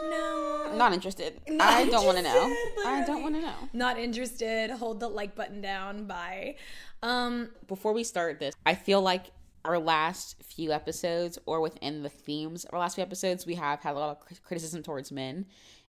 No, 0.00 0.72
not 0.76 0.92
interested. 0.92 1.40
Not 1.48 1.66
I 1.68 1.86
don't 1.86 2.04
want 2.04 2.18
to 2.18 2.22
know. 2.22 2.44
interested, 2.44 2.86
I 2.86 3.04
don't 3.06 3.22
want 3.22 3.34
to 3.36 3.40
know. 3.40 3.54
not 3.72 3.98
interested. 3.98 4.70
Hold 4.70 5.00
the 5.00 5.08
like 5.08 5.34
button 5.34 5.60
down. 5.60 6.04
Bye. 6.04 6.56
Um, 7.02 7.50
Before 7.66 7.92
we 7.92 8.04
start 8.04 8.38
this, 8.38 8.54
I 8.66 8.74
feel 8.74 9.00
like 9.00 9.26
our 9.64 9.78
last 9.78 10.42
few 10.42 10.72
episodes, 10.72 11.38
or 11.46 11.60
within 11.60 12.02
the 12.02 12.08
themes 12.08 12.64
of 12.64 12.74
our 12.74 12.80
last 12.80 12.94
few 12.94 13.02
episodes, 13.02 13.44
we 13.46 13.54
have 13.56 13.80
had 13.80 13.94
a 13.94 13.98
lot 13.98 14.18
of 14.30 14.42
criticism 14.42 14.82
towards 14.82 15.10
men. 15.12 15.46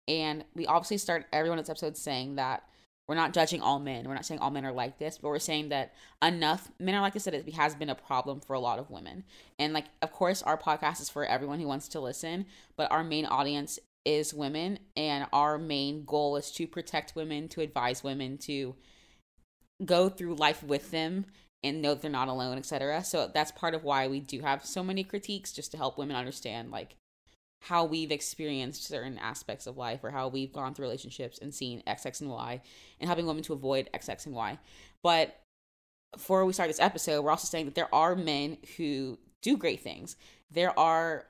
And 0.07 0.45
we 0.55 0.67
obviously 0.67 0.99
start 0.99 1.27
every 1.33 1.49
one 1.49 1.59
of 1.59 1.69
episodes 1.69 2.01
saying 2.01 2.37
that 2.37 2.63
we're 3.07 3.15
not 3.15 3.35
judging 3.35 3.61
all 3.61 3.79
men. 3.79 4.07
We're 4.09 4.15
not 4.15 4.25
saying 4.25 4.41
all 4.41 4.51
men 4.51 4.65
are 4.65 4.73
like 4.73 4.99
this, 4.99 5.19
but 5.19 5.29
we're 5.29 5.39
saying 5.39 5.69
that 5.69 5.93
enough 6.23 6.71
men 6.79 6.95
are 6.95 7.03
like 7.03 7.13
this 7.13 7.25
that 7.25 7.35
it 7.35 7.55
has 7.55 7.75
been 7.75 7.91
a 7.91 7.95
problem 7.95 8.41
for 8.41 8.55
a 8.55 8.61
lot 8.61 8.79
of 8.79 8.91
women. 8.91 9.25
And 9.59 9.73
like, 9.73 9.87
of 10.01 10.13
course, 10.13 10.43
our 10.43 10.57
podcast 10.57 11.01
is 11.01 11.11
for 11.11 11.25
everyone 11.25 11.61
who 11.61 11.69
wants 11.69 11.89
to 11.89 12.01
listen, 12.01 12.47
but 12.77 12.91
our 12.91 13.05
main 13.05 13.27
audience 13.27 13.79
is 14.05 14.35
women, 14.35 14.79
and 14.97 15.27
our 15.33 15.59
main 15.59 16.05
goal 16.05 16.37
is 16.37 16.51
to 16.53 16.67
protect 16.67 17.15
women, 17.15 17.49
to 17.49 17.61
advise 17.61 18.05
women, 18.05 18.37
to 18.39 18.75
go 19.85 20.09
through 20.09 20.35
life 20.35 20.63
with 20.63 20.91
them 20.91 21.27
and 21.63 21.81
know 21.81 21.95
they're 21.95 22.11
not 22.11 22.29
alone, 22.29 22.59
etc. 22.59 23.03
So 23.03 23.31
that's 23.33 23.51
part 23.51 23.75
of 23.75 23.85
why 23.85 24.07
we 24.07 24.21
do 24.21 24.41
have 24.41 24.65
so 24.65 24.85
many 24.85 25.05
critiques, 25.05 25.53
just 25.53 25.73
to 25.73 25.79
help 25.79 25.97
women 25.97 26.17
understand 26.17 26.71
like 26.71 26.97
how 27.69 27.85
we've 27.85 28.11
experienced 28.13 28.85
certain 28.85 29.17
aspects 29.19 29.67
of 29.67 29.77
life 29.79 30.01
or 30.05 30.11
how 30.11 30.29
we've 30.29 30.53
gone 30.53 30.75
through 30.75 30.85
relationships 30.85 31.39
and 31.39 31.55
seen 31.55 31.83
X, 31.87 32.05
X, 32.05 32.21
and 32.21 32.29
Y, 32.31 32.61
and 33.01 33.09
helping 33.09 33.27
women 33.27 33.43
to 33.45 33.53
avoid 33.55 33.89
X, 33.95 34.09
X, 34.09 34.27
and 34.27 34.35
Y. 34.35 34.59
But 35.03 35.41
before 36.13 36.45
we 36.45 36.53
start 36.53 36.69
this 36.69 36.79
episode, 36.81 37.23
we're 37.23 37.31
also 37.31 37.47
saying 37.47 37.65
that 37.65 37.75
there 37.75 37.93
are 37.95 38.15
men 38.15 38.59
who 38.77 39.19
do 39.43 39.57
great 39.57 39.81
things. 39.81 40.17
There 40.51 40.79
are 40.79 41.27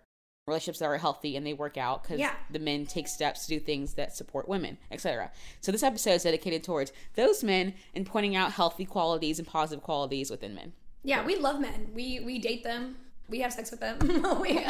relationships 0.46 0.80
that 0.80 0.86
are 0.86 0.98
healthy 0.98 1.36
and 1.36 1.46
they 1.46 1.54
work 1.54 1.78
out 1.78 2.02
because 2.02 2.18
Yeah. 2.18 2.34
the 2.50 2.58
men 2.58 2.84
take 2.84 3.08
steps 3.08 3.46
to 3.46 3.54
do 3.54 3.60
things 3.60 3.94
that 3.94 4.14
support 4.14 4.46
women, 4.48 4.76
etc. 4.90 5.30
So 5.60 5.72
this 5.72 5.82
episode 5.82 6.10
is 6.14 6.24
dedicated 6.24 6.62
towards 6.64 6.92
those 7.14 7.42
men 7.42 7.74
and 7.94 8.04
pointing 8.04 8.36
out 8.36 8.52
healthy 8.52 8.84
qualities 8.84 9.38
and 9.38 9.48
positive 9.48 9.82
qualities 9.82 10.30
within 10.30 10.54
men. 10.54 10.74
Yeah, 11.02 11.24
we 11.24 11.36
love 11.36 11.60
men. 11.60 11.92
We 11.94 12.20
we 12.20 12.38
date 12.38 12.62
them. 12.64 12.96
We 13.28 13.40
have 13.40 13.52
sex 13.52 13.71
with 13.71 13.81
them. 13.81 13.99
we, 14.40 14.64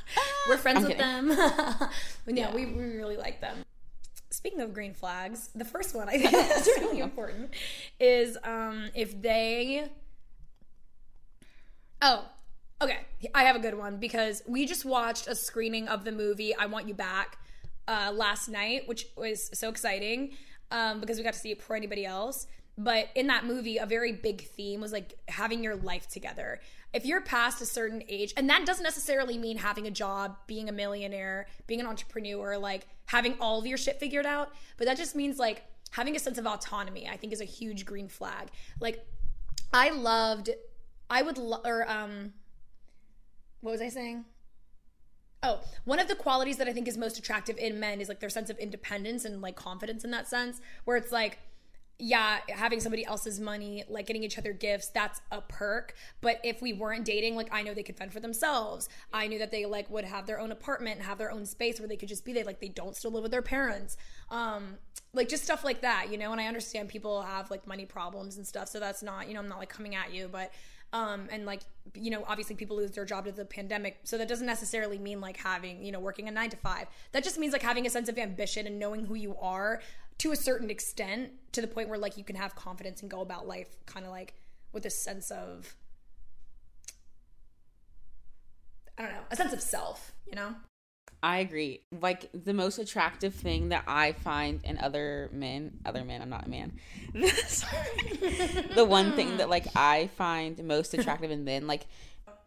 we're 0.48 0.56
friends 0.56 0.78
I'm 0.78 0.84
with 0.84 0.96
kidding. 0.96 1.28
them. 1.28 1.90
but 2.24 2.36
yeah, 2.36 2.54
we, 2.54 2.66
we 2.66 2.82
really 2.96 3.16
like 3.16 3.40
them. 3.40 3.58
Speaking 4.30 4.60
of 4.60 4.72
green 4.74 4.94
flags, 4.94 5.50
the 5.54 5.64
first 5.64 5.94
one 5.94 6.08
I 6.08 6.18
think 6.18 6.32
is 6.32 6.66
really 6.78 7.00
important 7.00 7.50
is 7.98 8.36
um, 8.44 8.90
if 8.94 9.20
they. 9.20 9.88
Oh, 12.02 12.24
okay. 12.80 12.98
I 13.34 13.44
have 13.44 13.56
a 13.56 13.58
good 13.58 13.76
one 13.76 13.98
because 13.98 14.42
we 14.46 14.66
just 14.66 14.84
watched 14.84 15.26
a 15.28 15.34
screening 15.34 15.88
of 15.88 16.04
the 16.04 16.12
movie 16.12 16.54
I 16.54 16.66
Want 16.66 16.88
You 16.88 16.94
Back 16.94 17.38
uh, 17.86 18.12
last 18.14 18.48
night, 18.48 18.88
which 18.88 19.06
was 19.16 19.50
so 19.58 19.68
exciting 19.68 20.30
um, 20.70 21.00
because 21.00 21.18
we 21.18 21.24
got 21.24 21.34
to 21.34 21.38
see 21.38 21.50
it 21.50 21.58
before 21.58 21.76
anybody 21.76 22.06
else. 22.06 22.46
but 22.78 23.08
in 23.14 23.26
that 23.26 23.44
movie, 23.44 23.76
a 23.76 23.84
very 23.86 24.12
big 24.12 24.42
theme 24.42 24.80
was 24.80 24.92
like 24.92 25.18
having 25.28 25.62
your 25.62 25.76
life 25.76 26.08
together. 26.08 26.60
If 26.92 27.06
you're 27.06 27.20
past 27.20 27.60
a 27.60 27.66
certain 27.66 28.02
age, 28.08 28.32
and 28.36 28.50
that 28.50 28.66
doesn't 28.66 28.82
necessarily 28.82 29.38
mean 29.38 29.58
having 29.58 29.86
a 29.86 29.90
job, 29.90 30.36
being 30.46 30.68
a 30.68 30.72
millionaire, 30.72 31.46
being 31.66 31.80
an 31.80 31.86
entrepreneur, 31.86 32.58
like 32.58 32.88
having 33.06 33.36
all 33.40 33.60
of 33.60 33.66
your 33.66 33.78
shit 33.78 34.00
figured 34.00 34.26
out, 34.26 34.50
but 34.76 34.86
that 34.86 34.96
just 34.96 35.14
means 35.14 35.38
like 35.38 35.62
having 35.92 36.16
a 36.16 36.18
sense 36.18 36.38
of 36.38 36.46
autonomy, 36.46 37.08
I 37.08 37.16
think 37.16 37.32
is 37.32 37.40
a 37.40 37.44
huge 37.44 37.84
green 37.84 38.08
flag. 38.08 38.48
Like, 38.80 39.04
I 39.72 39.90
loved, 39.90 40.50
I 41.08 41.22
would, 41.22 41.38
lo- 41.38 41.62
or, 41.64 41.88
um, 41.88 42.32
what 43.60 43.72
was 43.72 43.80
I 43.80 43.88
saying? 43.88 44.24
Oh, 45.42 45.60
one 45.84 45.98
of 45.98 46.08
the 46.08 46.14
qualities 46.14 46.56
that 46.58 46.68
I 46.68 46.72
think 46.72 46.86
is 46.86 46.98
most 46.98 47.18
attractive 47.18 47.56
in 47.56 47.80
men 47.80 48.00
is 48.00 48.08
like 48.08 48.20
their 48.20 48.30
sense 48.30 48.50
of 48.50 48.58
independence 48.58 49.24
and 49.24 49.40
like 49.40 49.56
confidence 49.56 50.04
in 50.04 50.10
that 50.10 50.28
sense, 50.28 50.60
where 50.84 50.96
it's 50.96 51.12
like, 51.12 51.38
yeah, 52.00 52.38
having 52.48 52.80
somebody 52.80 53.04
else's 53.04 53.38
money, 53.38 53.84
like 53.88 54.06
getting 54.06 54.24
each 54.24 54.38
other 54.38 54.52
gifts, 54.52 54.88
that's 54.88 55.20
a 55.30 55.40
perk. 55.40 55.94
But 56.20 56.40
if 56.42 56.62
we 56.62 56.72
weren't 56.72 57.04
dating, 57.04 57.36
like 57.36 57.48
I 57.52 57.62
know 57.62 57.74
they 57.74 57.82
could 57.82 57.96
fend 57.96 58.12
for 58.12 58.20
themselves. 58.20 58.88
I 59.12 59.26
knew 59.26 59.38
that 59.38 59.50
they 59.50 59.66
like 59.66 59.90
would 59.90 60.04
have 60.04 60.26
their 60.26 60.40
own 60.40 60.50
apartment 60.50 60.96
and 60.96 61.06
have 61.06 61.18
their 61.18 61.30
own 61.30 61.46
space 61.46 61.78
where 61.78 61.88
they 61.88 61.96
could 61.96 62.08
just 62.08 62.24
be 62.24 62.32
there. 62.32 62.44
Like 62.44 62.60
they 62.60 62.68
don't 62.68 62.96
still 62.96 63.10
live 63.10 63.22
with 63.22 63.32
their 63.32 63.42
parents. 63.42 63.96
Um, 64.30 64.78
like 65.12 65.28
just 65.28 65.44
stuff 65.44 65.64
like 65.64 65.82
that, 65.82 66.10
you 66.10 66.18
know. 66.18 66.32
And 66.32 66.40
I 66.40 66.46
understand 66.46 66.88
people 66.88 67.22
have 67.22 67.50
like 67.50 67.66
money 67.66 67.86
problems 67.86 68.36
and 68.36 68.46
stuff, 68.46 68.68
so 68.68 68.80
that's 68.80 69.02
not, 69.02 69.28
you 69.28 69.34
know, 69.34 69.40
I'm 69.40 69.48
not 69.48 69.58
like 69.58 69.68
coming 69.68 69.94
at 69.94 70.12
you, 70.12 70.28
but 70.30 70.52
um, 70.92 71.28
and 71.30 71.46
like 71.46 71.60
you 71.94 72.10
know 72.10 72.24
obviously 72.26 72.56
people 72.56 72.76
lose 72.76 72.90
their 72.92 73.04
job 73.04 73.24
to 73.24 73.32
the 73.32 73.44
pandemic 73.44 73.98
so 74.04 74.18
that 74.18 74.28
doesn't 74.28 74.46
necessarily 74.46 74.98
mean 74.98 75.20
like 75.20 75.36
having 75.36 75.82
you 75.84 75.92
know 75.92 75.98
working 75.98 76.28
a 76.28 76.30
nine 76.30 76.50
to 76.50 76.56
five 76.56 76.86
that 77.12 77.24
just 77.24 77.38
means 77.38 77.52
like 77.52 77.62
having 77.62 77.86
a 77.86 77.90
sense 77.90 78.08
of 78.08 78.18
ambition 78.18 78.66
and 78.66 78.78
knowing 78.78 79.06
who 79.06 79.14
you 79.14 79.34
are 79.40 79.80
to 80.20 80.32
a 80.32 80.36
certain 80.36 80.68
extent 80.68 81.30
to 81.52 81.62
the 81.62 81.66
point 81.66 81.88
where 81.88 81.98
like 81.98 82.18
you 82.18 82.24
can 82.24 82.36
have 82.36 82.54
confidence 82.54 83.00
and 83.00 83.10
go 83.10 83.22
about 83.22 83.48
life 83.48 83.68
kind 83.86 84.04
of 84.04 84.12
like 84.12 84.34
with 84.72 84.84
a 84.84 84.90
sense 84.90 85.30
of 85.30 85.74
i 88.98 89.02
don't 89.02 89.12
know 89.12 89.22
a 89.30 89.36
sense 89.36 89.52
of 89.52 89.60
self 89.60 90.12
you 90.26 90.34
know 90.34 90.54
I 91.22 91.40
agree. 91.40 91.82
Like 92.00 92.30
the 92.32 92.54
most 92.54 92.78
attractive 92.78 93.34
thing 93.34 93.68
that 93.70 93.84
I 93.86 94.12
find 94.12 94.64
in 94.64 94.78
other 94.78 95.28
men, 95.34 95.72
other 95.84 96.02
men, 96.02 96.22
I'm 96.22 96.30
not 96.30 96.46
a 96.46 96.48
man. 96.48 96.72
the 97.12 98.86
one 98.88 99.12
thing 99.12 99.36
that 99.36 99.50
like 99.50 99.66
I 99.76 100.06
find 100.16 100.64
most 100.64 100.94
attractive 100.94 101.30
in 101.30 101.44
men, 101.44 101.66
like 101.66 101.86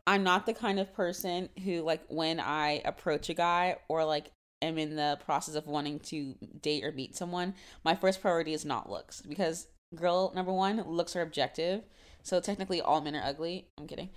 I'm 0.08 0.24
not 0.24 0.48
the 0.48 0.56
kind 0.56 0.80
of 0.80 0.92
person 0.92 1.50
who 1.64 1.82
like 1.82 2.02
when 2.08 2.40
I 2.40 2.82
approach 2.84 3.30
a 3.30 3.36
guy 3.36 3.76
or 3.88 4.06
like 4.06 4.32
am 4.64 4.78
in 4.78 4.96
the 4.96 5.20
process 5.26 5.56
of 5.56 5.68
wanting 5.68 6.00
to 6.00 6.36
date 6.62 6.84
or 6.84 6.92
meet 6.92 7.16
someone, 7.16 7.54
my 7.84 7.96
first 7.96 8.22
priority 8.22 8.54
is 8.54 8.66
not 8.66 8.90
looks 8.90 9.22
because 9.22 9.68
girl 9.96 10.32
number 10.36 10.52
one, 10.52 10.84
looks 10.88 11.16
are 11.16 11.22
objective. 11.22 11.84
So 12.24 12.40
technically 12.40 12.82
all 12.82 13.02
men 13.02 13.16
are 13.16 13.24
ugly. 13.24 13.68
I'm 13.78 13.88
kidding. 13.88 14.10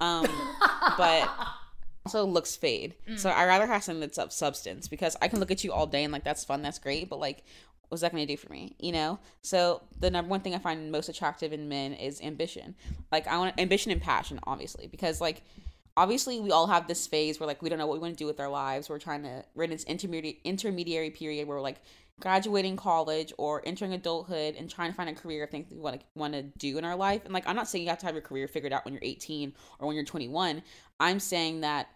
Um 0.00 0.26
but 0.96 1.30
also 2.06 2.24
looks 2.24 2.56
fade. 2.56 2.94
So 3.16 3.30
I 3.30 3.44
rather 3.46 3.66
have 3.66 3.84
something 3.84 4.00
that's 4.00 4.18
of 4.18 4.32
substance 4.32 4.88
because 4.88 5.16
I 5.20 5.28
can 5.28 5.38
look 5.38 5.50
at 5.50 5.64
you 5.64 5.72
all 5.72 5.86
day 5.86 6.04
and 6.04 6.12
like 6.12 6.24
that's 6.24 6.44
fun, 6.44 6.62
that's 6.62 6.78
great, 6.78 7.08
but 7.08 7.20
like 7.20 7.44
what's 7.90 8.02
that 8.02 8.12
going 8.12 8.24
to 8.24 8.32
do 8.32 8.36
for 8.36 8.50
me, 8.52 8.76
you 8.78 8.92
know? 8.92 9.18
So 9.42 9.82
the 9.98 10.10
number 10.10 10.30
one 10.30 10.40
thing 10.40 10.54
I 10.54 10.58
find 10.58 10.92
most 10.92 11.08
attractive 11.08 11.52
in 11.52 11.68
men 11.68 11.92
is 11.92 12.20
ambition. 12.20 12.76
Like 13.10 13.26
I 13.26 13.36
want 13.36 13.60
ambition 13.60 13.90
and 13.90 14.00
passion, 14.00 14.38
obviously, 14.44 14.86
because 14.86 15.20
like 15.20 15.42
obviously 15.96 16.40
we 16.40 16.50
all 16.50 16.66
have 16.66 16.86
this 16.86 17.06
phase 17.06 17.38
where 17.40 17.46
like 17.46 17.62
we 17.62 17.68
don't 17.68 17.78
know 17.78 17.86
what 17.86 17.94
we 17.94 18.00
want 18.00 18.14
to 18.14 18.18
do 18.18 18.26
with 18.26 18.40
our 18.40 18.48
lives. 18.48 18.88
We're 18.88 18.98
trying 18.98 19.22
to 19.24 19.44
we're 19.54 19.64
in 19.64 19.70
this 19.70 19.84
intermediate 19.84 20.38
intermediary 20.44 21.10
period 21.10 21.46
where 21.46 21.56
we're 21.56 21.62
like 21.62 21.80
graduating 22.20 22.76
college 22.76 23.32
or 23.38 23.62
entering 23.64 23.94
adulthood 23.94 24.54
and 24.56 24.70
trying 24.70 24.90
to 24.90 24.96
find 24.96 25.08
a 25.08 25.14
career 25.14 25.44
of 25.44 25.50
things 25.50 25.66
we 25.70 25.78
want 25.78 26.00
to 26.00 26.06
want 26.14 26.34
to 26.34 26.42
do 26.42 26.78
in 26.78 26.84
our 26.84 26.96
life. 26.96 27.24
And 27.24 27.34
like 27.34 27.46
I'm 27.46 27.56
not 27.56 27.68
saying 27.68 27.84
you 27.84 27.90
have 27.90 27.98
to 27.98 28.06
have 28.06 28.14
your 28.14 28.22
career 28.22 28.46
figured 28.46 28.72
out 28.72 28.84
when 28.84 28.94
you're 28.94 29.02
18 29.02 29.52
or 29.78 29.86
when 29.86 29.96
you're 29.96 30.04
21. 30.04 30.62
I'm 31.00 31.18
saying 31.18 31.62
that 31.62 31.88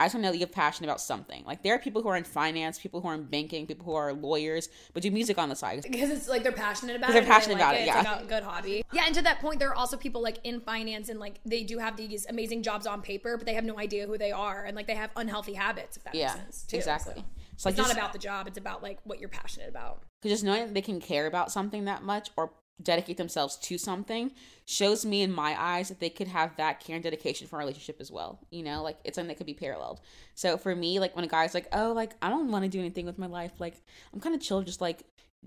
I 0.00 0.04
just 0.04 0.14
want 0.14 0.22
to 0.22 0.28
know 0.28 0.32
that 0.32 0.38
you 0.38 0.46
have 0.46 0.52
passion 0.52 0.84
about 0.84 1.00
something. 1.00 1.42
Like 1.44 1.64
there 1.64 1.74
are 1.74 1.78
people 1.78 2.02
who 2.02 2.08
are 2.08 2.16
in 2.16 2.22
finance, 2.22 2.78
people 2.78 3.00
who 3.00 3.08
are 3.08 3.14
in 3.14 3.24
banking, 3.24 3.66
people 3.66 3.84
who 3.84 3.94
are 3.94 4.12
lawyers, 4.12 4.68
but 4.94 5.02
do 5.02 5.10
music 5.10 5.38
on 5.38 5.48
the 5.48 5.56
side. 5.56 5.84
because 5.90 6.10
it's 6.10 6.28
like 6.28 6.44
they're 6.44 6.52
passionate 6.52 6.94
about 6.96 7.10
it. 7.10 7.14
they're 7.14 7.22
and 7.22 7.26
they 7.28 7.34
passionate 7.34 7.54
like 7.54 7.62
about 7.62 7.74
it, 7.74 7.78
It's 7.78 7.86
yeah. 7.88 8.12
like 8.12 8.22
a 8.22 8.26
good 8.26 8.42
hobby. 8.44 8.84
Yeah, 8.92 9.02
and 9.06 9.14
to 9.16 9.22
that 9.22 9.40
point, 9.40 9.58
there 9.58 9.70
are 9.70 9.74
also 9.74 9.96
people 9.96 10.22
like 10.22 10.38
in 10.44 10.60
finance 10.60 11.08
and 11.08 11.18
like 11.18 11.40
they 11.44 11.64
do 11.64 11.78
have 11.78 11.96
these 11.96 12.26
amazing 12.28 12.62
jobs 12.62 12.86
on 12.86 13.02
paper, 13.02 13.36
but 13.36 13.44
they 13.46 13.54
have 13.54 13.64
no 13.64 13.76
idea 13.78 14.06
who 14.06 14.16
they 14.16 14.30
are 14.30 14.64
and 14.64 14.76
like 14.76 14.86
they 14.86 14.94
have 14.94 15.10
unhealthy 15.16 15.54
habits. 15.54 15.96
If 15.96 16.04
that 16.04 16.14
Yeah, 16.14 16.26
makes 16.28 16.36
sense. 16.36 16.62
too. 16.62 16.76
exactly. 16.76 17.14
So 17.16 17.22
It's 17.54 17.64
like 17.66 17.76
not 17.76 17.86
just- 17.88 17.98
about 17.98 18.12
the 18.12 18.20
job; 18.20 18.46
it's 18.46 18.58
about 18.58 18.84
like 18.84 19.00
what 19.02 19.18
you're 19.18 19.28
passionate 19.28 19.68
about. 19.68 20.04
Because 20.22 20.32
just 20.34 20.44
knowing 20.44 20.66
that 20.66 20.74
they 20.74 20.80
can 20.82 21.00
care 21.00 21.26
about 21.26 21.50
something 21.50 21.86
that 21.86 22.04
much 22.04 22.30
or 22.36 22.52
dedicate 22.82 23.16
themselves 23.16 23.56
to 23.56 23.76
something 23.76 24.30
shows 24.64 25.04
me 25.04 25.22
in 25.22 25.32
my 25.32 25.60
eyes 25.60 25.88
that 25.88 26.00
they 26.00 26.10
could 26.10 26.28
have 26.28 26.56
that 26.56 26.80
care 26.80 26.94
and 26.94 27.02
dedication 27.02 27.46
for 27.46 27.56
a 27.56 27.58
relationship 27.58 27.96
as 28.00 28.10
well. 28.10 28.38
You 28.50 28.62
know, 28.62 28.82
like 28.82 28.98
it's 29.04 29.16
something 29.16 29.28
that 29.28 29.36
could 29.36 29.46
be 29.46 29.54
paralleled. 29.54 30.00
So 30.34 30.56
for 30.56 30.74
me, 30.74 31.00
like 31.00 31.16
when 31.16 31.24
a 31.24 31.28
guy's 31.28 31.54
like, 31.54 31.68
oh, 31.72 31.92
like 31.92 32.14
I 32.22 32.28
don't 32.28 32.50
want 32.50 32.64
to 32.64 32.68
do 32.68 32.78
anything 32.78 33.06
with 33.06 33.18
my 33.18 33.26
life, 33.26 33.52
like 33.58 33.74
I'm 34.12 34.20
kind 34.20 34.34
of 34.34 34.40
chill, 34.40 34.62
just 34.62 34.80
like 34.80 35.02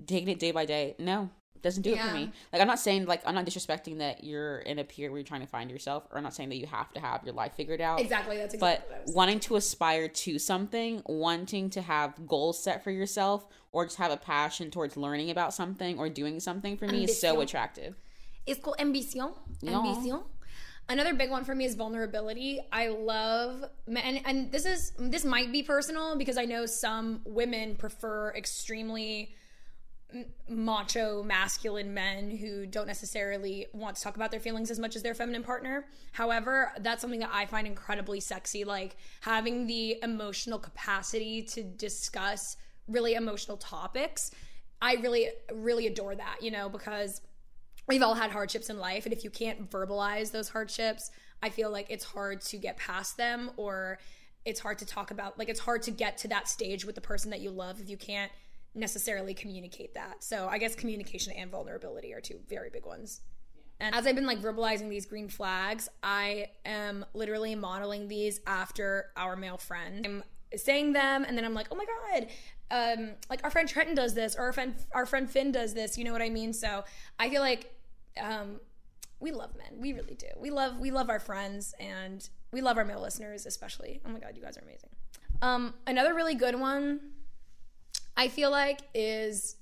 taking 0.08 0.30
it 0.30 0.40
day 0.40 0.52
by 0.52 0.66
day. 0.66 0.96
No, 1.00 1.30
doesn't 1.62 1.84
do 1.84 1.94
it 1.94 2.00
for 2.00 2.14
me. 2.14 2.32
Like 2.52 2.62
I'm 2.62 2.68
not 2.68 2.80
saying 2.80 3.06
like 3.06 3.22
I'm 3.26 3.36
not 3.36 3.46
disrespecting 3.46 4.00
that 4.00 4.24
you're 4.24 4.60
in 4.60 4.80
a 4.80 4.84
period 4.84 5.12
where 5.12 5.20
you're 5.20 5.26
trying 5.28 5.42
to 5.42 5.48
find 5.48 5.70
yourself, 5.70 6.08
or 6.12 6.18
I'm 6.18 6.24
not 6.24 6.34
saying 6.34 6.50
that 6.50 6.58
you 6.58 6.68
have 6.68 6.92
to 6.94 7.00
have 7.00 7.24
your 7.24 7.34
life 7.34 7.54
figured 7.54 7.82
out. 7.82 8.00
Exactly. 8.00 8.38
That's 8.38 8.54
exactly 8.54 8.84
But 8.86 8.90
what 8.90 8.98
I 9.00 9.04
was. 9.06 9.16
wanting 9.16 9.40
to 9.42 9.56
aspire 9.56 10.08
to 10.08 10.40
something, 10.40 11.02
wanting 11.06 11.70
to 11.72 11.82
have 11.82 12.28
goals 12.28 12.62
set 12.64 12.84
for 12.84 12.92
yourself, 12.92 13.46
or 13.72 13.86
just 13.86 13.98
have 13.98 14.12
a 14.12 14.18
passion 14.18 14.72
towards 14.72 14.98
learning 14.98 15.30
about 15.30 15.54
something 15.54 15.98
or 16.00 16.10
doing 16.10 16.40
something 16.40 16.78
for 16.78 16.88
me 16.88 17.06
is 17.06 17.20
so 17.20 17.42
attractive. 17.42 17.96
It's 18.46 18.60
called 18.60 18.78
ambition. 18.80 19.32
Yeah. 19.62 19.80
Ambition. 19.80 20.22
Another 20.90 21.14
big 21.14 21.30
one 21.30 21.46
for 21.46 21.56
me 21.56 21.64
is 21.66 21.76
vulnerability. 21.76 22.60
I 22.72 22.88
love 22.90 23.64
and 23.88 24.22
and 24.26 24.52
this 24.52 24.66
is 24.66 24.92
this 25.00 25.24
might 25.24 25.52
be 25.52 25.64
personal 25.64 26.18
because 26.18 26.38
I 26.38 26.46
know 26.46 26.66
some 26.66 27.22
women 27.24 27.76
prefer 27.76 28.34
extremely 28.36 29.36
macho 30.50 31.24
masculine 31.24 31.94
men 31.94 32.30
who 32.30 32.66
don't 32.66 32.88
necessarily 32.88 33.68
want 33.74 33.96
to 33.96 34.02
talk 34.02 34.16
about 34.16 34.32
their 34.32 34.40
feelings 34.40 34.70
as 34.72 34.80
much 34.80 34.96
as 34.96 35.04
their 35.04 35.14
feminine 35.14 35.44
partner. 35.44 35.86
However, 36.12 36.72
that's 36.80 37.02
something 37.02 37.20
that 37.22 37.32
I 37.32 37.46
find 37.46 37.66
incredibly 37.66 38.20
sexy 38.20 38.64
like 38.64 38.98
having 39.22 39.68
the 39.68 39.98
emotional 40.04 40.60
capacity 40.60 41.42
to 41.44 41.64
discuss 41.64 42.58
really 42.88 43.14
emotional 43.14 43.58
topics. 43.58 44.32
I 44.82 44.96
really 44.96 45.30
really 45.54 45.88
adore 45.88 46.16
that, 46.16 46.38
you 46.42 46.52
know, 46.52 46.70
because 46.70 47.22
we've 47.88 48.02
all 48.02 48.16
had 48.16 48.32
hardships 48.32 48.70
in 48.70 48.78
life 48.78 49.06
and 49.06 49.14
if 49.14 49.24
you 49.24 49.30
can't 49.30 49.70
verbalize 49.70 50.32
those 50.32 50.50
hardships 50.50 51.12
i 51.42 51.50
feel 51.50 51.70
like 51.70 51.88
it's 51.90 52.06
hard 52.06 52.42
to 52.42 52.58
get 52.58 52.78
past 52.78 53.18
them 53.18 53.52
or 53.58 53.98
it's 54.46 54.60
hard 54.60 54.78
to 54.78 54.86
talk 54.86 55.12
about 55.12 55.38
like 55.38 55.50
it's 55.50 55.60
hard 55.60 55.82
to 55.82 55.92
get 55.92 56.18
to 56.18 56.28
that 56.28 56.48
stage 56.48 56.86
with 56.86 56.96
the 56.96 57.02
person 57.02 57.30
that 57.32 57.42
you 57.42 57.50
love 57.50 57.80
if 57.80 57.90
you 57.90 57.98
can't 57.98 58.32
necessarily 58.74 59.34
communicate 59.34 59.94
that 59.94 60.24
so 60.24 60.48
i 60.50 60.58
guess 60.58 60.76
communication 60.76 61.34
and 61.34 61.52
vulnerability 61.52 62.14
are 62.14 62.22
two 62.22 62.40
very 62.48 62.70
big 62.70 62.86
ones 62.86 63.22
and 63.82 63.96
as 63.96 64.06
I've 64.06 64.14
been 64.14 64.28
like 64.28 64.40
verbalizing 64.40 64.90
these 64.90 65.08
green 65.08 65.28
flags, 65.28 65.90
I 66.04 66.50
am 66.66 67.04
literally 67.16 67.56
modeling 67.56 68.08
these 68.08 68.40
after 68.46 69.08
our 69.18 69.36
male 69.36 69.58
friend. 69.58 70.06
I'm 70.06 70.24
saying 70.56 70.94
them, 70.94 71.26
and 71.28 71.36
then 71.36 71.44
I'm 71.44 71.56
like, 71.56 71.68
oh 71.72 71.76
my 71.76 71.86
god, 71.86 72.28
um, 72.70 73.12
like 73.28 73.44
our 73.44 73.50
friend 73.50 73.68
Trenton 73.68 73.96
does 73.96 74.14
this, 74.14 74.36
or 74.36 74.44
our 74.44 74.54
friend 74.54 74.76
our 74.94 75.08
friend 75.08 75.30
Finn 75.30 75.52
does 75.52 75.74
this. 75.74 75.98
You 75.98 76.04
know 76.04 76.14
what 76.14 76.22
I 76.22 76.30
mean? 76.30 76.54
So 76.54 76.84
I 77.20 77.30
feel 77.30 77.42
like 77.42 77.74
um, 78.22 78.60
we 79.20 79.32
love 79.32 79.56
men. 79.58 79.82
We 79.82 79.94
really 79.94 80.16
do. 80.16 80.28
We 80.38 80.52
love 80.52 80.78
we 80.78 80.92
love 80.92 81.10
our 81.10 81.20
friends, 81.20 81.74
and 81.80 82.28
we 82.54 82.62
love 82.62 82.78
our 82.78 82.86
male 82.86 83.02
listeners 83.02 83.48
especially. 83.48 84.00
Oh 84.06 84.10
my 84.10 84.20
god, 84.20 84.34
you 84.36 84.44
guys 84.44 84.58
are 84.58 84.62
amazing. 84.62 84.92
Um, 85.42 85.74
another 85.88 86.14
really 86.14 86.36
good 86.36 86.60
one, 86.60 87.00
I 88.16 88.28
feel 88.28 88.52
like, 88.52 88.82
is 88.94 89.56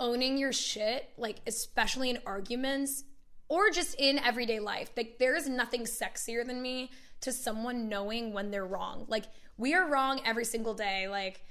owning 0.00 0.38
your 0.38 0.52
shit, 0.52 1.10
like 1.16 1.40
especially 1.46 2.10
in 2.10 2.18
arguments 2.24 3.04
or 3.48 3.70
just 3.70 3.94
in 3.98 4.18
everyday 4.18 4.60
life. 4.60 4.90
Like 4.96 5.18
there 5.18 5.34
is 5.34 5.48
nothing 5.48 5.82
sexier 5.82 6.46
than 6.46 6.62
me 6.62 6.90
to 7.22 7.32
someone 7.32 7.88
knowing 7.88 8.32
when 8.32 8.50
they're 8.50 8.66
wrong. 8.66 9.06
Like 9.08 9.24
we 9.56 9.74
are 9.74 9.88
wrong 9.88 10.20
every 10.24 10.44
single 10.44 10.74
day. 10.74 11.08
Like 11.08 11.42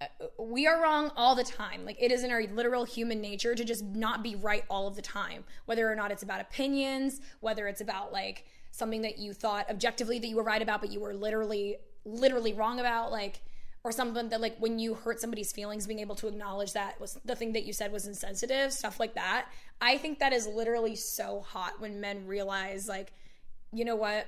uh, 0.00 0.06
we 0.38 0.66
are 0.66 0.82
wrong 0.82 1.10
all 1.16 1.34
the 1.34 1.44
time. 1.44 1.84
Like 1.84 1.96
it 2.00 2.10
is 2.10 2.24
in 2.24 2.30
our 2.30 2.42
literal 2.42 2.84
human 2.84 3.20
nature 3.20 3.54
to 3.54 3.64
just 3.64 3.84
not 3.84 4.22
be 4.22 4.34
right 4.36 4.64
all 4.70 4.86
of 4.86 4.96
the 4.96 5.02
time. 5.02 5.44
Whether 5.66 5.90
or 5.90 5.94
not 5.94 6.10
it's 6.10 6.22
about 6.22 6.40
opinions, 6.40 7.20
whether 7.40 7.66
it's 7.66 7.80
about 7.80 8.12
like 8.12 8.46
something 8.70 9.02
that 9.02 9.18
you 9.18 9.34
thought 9.34 9.68
objectively 9.70 10.18
that 10.18 10.28
you 10.28 10.36
were 10.36 10.42
right 10.42 10.62
about 10.62 10.80
but 10.80 10.90
you 10.90 10.98
were 10.98 11.12
literally 11.12 11.76
literally 12.06 12.54
wrong 12.54 12.80
about 12.80 13.12
like 13.12 13.42
or 13.84 13.92
something 13.92 14.28
that 14.28 14.40
like 14.40 14.56
when 14.58 14.78
you 14.78 14.94
hurt 14.94 15.20
somebody's 15.20 15.52
feelings 15.52 15.86
being 15.86 16.00
able 16.00 16.14
to 16.14 16.28
acknowledge 16.28 16.72
that 16.72 17.00
was 17.00 17.18
the 17.24 17.34
thing 17.34 17.52
that 17.52 17.64
you 17.64 17.72
said 17.72 17.92
was 17.92 18.06
insensitive 18.06 18.72
stuff 18.72 19.00
like 19.00 19.14
that 19.14 19.46
i 19.80 19.96
think 19.96 20.18
that 20.18 20.32
is 20.32 20.46
literally 20.46 20.94
so 20.94 21.40
hot 21.40 21.72
when 21.80 22.00
men 22.00 22.26
realize 22.26 22.88
like 22.88 23.12
you 23.72 23.84
know 23.84 23.96
what 23.96 24.26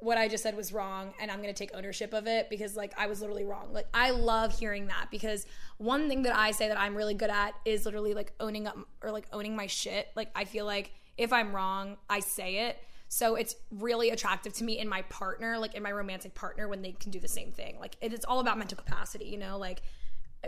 what 0.00 0.16
I 0.16 0.28
just 0.28 0.42
said 0.42 0.56
was 0.56 0.72
wrong 0.72 1.12
and 1.20 1.30
I'm 1.30 1.42
going 1.42 1.52
to 1.52 1.58
take 1.58 1.70
ownership 1.74 2.12
of 2.14 2.26
it 2.26 2.48
because 2.48 2.76
like 2.76 2.92
I 2.98 3.06
was 3.06 3.20
literally 3.20 3.44
wrong. 3.44 3.72
Like 3.72 3.86
I 3.92 4.10
love 4.10 4.58
hearing 4.58 4.86
that 4.86 5.08
because 5.10 5.46
one 5.76 6.08
thing 6.08 6.22
that 6.22 6.34
I 6.34 6.50
say 6.50 6.68
that 6.68 6.80
I'm 6.80 6.96
really 6.96 7.14
good 7.14 7.30
at 7.30 7.52
is 7.64 7.84
literally 7.84 8.14
like 8.14 8.32
owning 8.40 8.66
up 8.66 8.78
or 9.02 9.10
like 9.10 9.26
owning 9.32 9.54
my 9.54 9.66
shit. 9.66 10.08
Like 10.16 10.30
I 10.34 10.44
feel 10.44 10.64
like 10.64 10.92
if 11.18 11.32
I'm 11.32 11.54
wrong, 11.54 11.98
I 12.08 12.20
say 12.20 12.68
it. 12.68 12.78
So 13.12 13.34
it's 13.34 13.56
really 13.72 14.10
attractive 14.10 14.52
to 14.54 14.64
me 14.64 14.78
in 14.78 14.88
my 14.88 15.02
partner, 15.02 15.58
like 15.58 15.74
in 15.74 15.82
my 15.82 15.90
romantic 15.90 16.32
partner 16.32 16.68
when 16.68 16.80
they 16.80 16.92
can 16.92 17.10
do 17.10 17.18
the 17.18 17.26
same 17.26 17.50
thing. 17.50 17.76
Like 17.80 17.96
it, 18.00 18.12
it's 18.12 18.24
all 18.24 18.38
about 18.38 18.56
mental 18.56 18.78
capacity, 18.78 19.24
you 19.24 19.36
know? 19.36 19.58
Like 19.58 19.82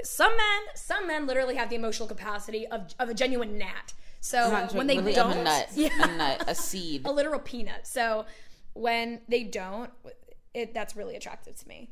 some 0.05 0.31
men, 0.37 0.63
some 0.77 1.09
men 1.09 1.27
literally 1.27 1.57
have 1.57 1.71
the 1.71 1.75
emotional 1.75 2.07
capacity 2.07 2.69
of, 2.69 2.95
of 3.01 3.09
a 3.09 3.15
genuine 3.15 3.59
gnat. 3.59 3.95
So 4.21 4.49
Not 4.49 4.75
when 4.75 4.87
they 4.87 4.99
really 4.99 5.13
don't, 5.13 5.39
a 5.39 5.43
nut, 5.43 5.71
yeah, 5.75 5.89
a 6.01 6.17
nut, 6.17 6.45
a 6.47 6.55
seed. 6.55 7.03
a 7.05 7.11
literal 7.11 7.41
peanut. 7.41 7.85
So 7.85 8.27
when 8.75 9.21
they 9.27 9.43
don't, 9.43 9.91
it 10.55 10.73
that's 10.73 10.95
really 10.95 11.17
attractive 11.17 11.57
to 11.57 11.69
me. 11.69 11.91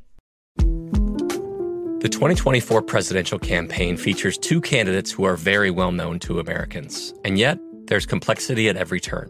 The 0.56 2.08
2024 2.08 2.82
presidential 2.82 3.40
campaign 3.40 3.96
features 3.96 4.38
two 4.38 4.60
candidates 4.60 5.10
who 5.10 5.24
are 5.24 5.36
very 5.36 5.72
well 5.72 5.90
known 5.90 6.20
to 6.20 6.38
Americans. 6.38 7.12
And 7.24 7.36
yet, 7.40 7.58
there's 7.86 8.06
complexity 8.06 8.68
at 8.68 8.76
every 8.76 9.00
turn. 9.00 9.28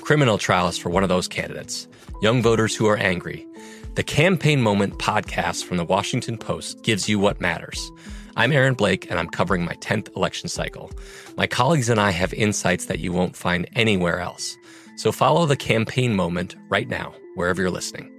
Criminal 0.00 0.38
trials 0.38 0.78
for 0.78 0.90
one 0.90 1.02
of 1.02 1.08
those 1.08 1.28
candidates, 1.28 1.86
young 2.22 2.42
voters 2.42 2.74
who 2.74 2.86
are 2.86 2.96
angry. 2.96 3.46
The 3.94 4.02
Campaign 4.02 4.60
Moment 4.62 4.98
podcast 4.98 5.64
from 5.64 5.76
the 5.76 5.84
Washington 5.84 6.36
Post 6.38 6.82
gives 6.82 7.08
you 7.08 7.18
what 7.18 7.40
matters. 7.40 7.90
I'm 8.36 8.52
Aaron 8.52 8.74
Blake, 8.74 9.10
and 9.10 9.18
I'm 9.18 9.28
covering 9.28 9.64
my 9.64 9.74
10th 9.74 10.14
election 10.16 10.48
cycle. 10.48 10.90
My 11.36 11.46
colleagues 11.46 11.88
and 11.88 12.00
I 12.00 12.10
have 12.10 12.32
insights 12.32 12.86
that 12.86 12.98
you 12.98 13.12
won't 13.12 13.36
find 13.36 13.68
anywhere 13.76 14.20
else. 14.20 14.56
So 14.96 15.12
follow 15.12 15.46
the 15.46 15.56
Campaign 15.56 16.14
Moment 16.14 16.56
right 16.68 16.88
now, 16.88 17.14
wherever 17.34 17.60
you're 17.60 17.70
listening. 17.70 18.10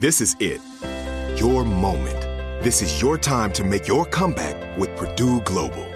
This 0.00 0.20
is 0.20 0.36
it. 0.40 0.60
Your 1.40 1.64
moment. 1.64 2.20
This 2.62 2.82
is 2.82 3.02
your 3.02 3.18
time 3.18 3.52
to 3.54 3.64
make 3.64 3.88
your 3.88 4.04
comeback 4.06 4.78
with 4.78 4.94
Purdue 4.96 5.40
Global. 5.42 5.95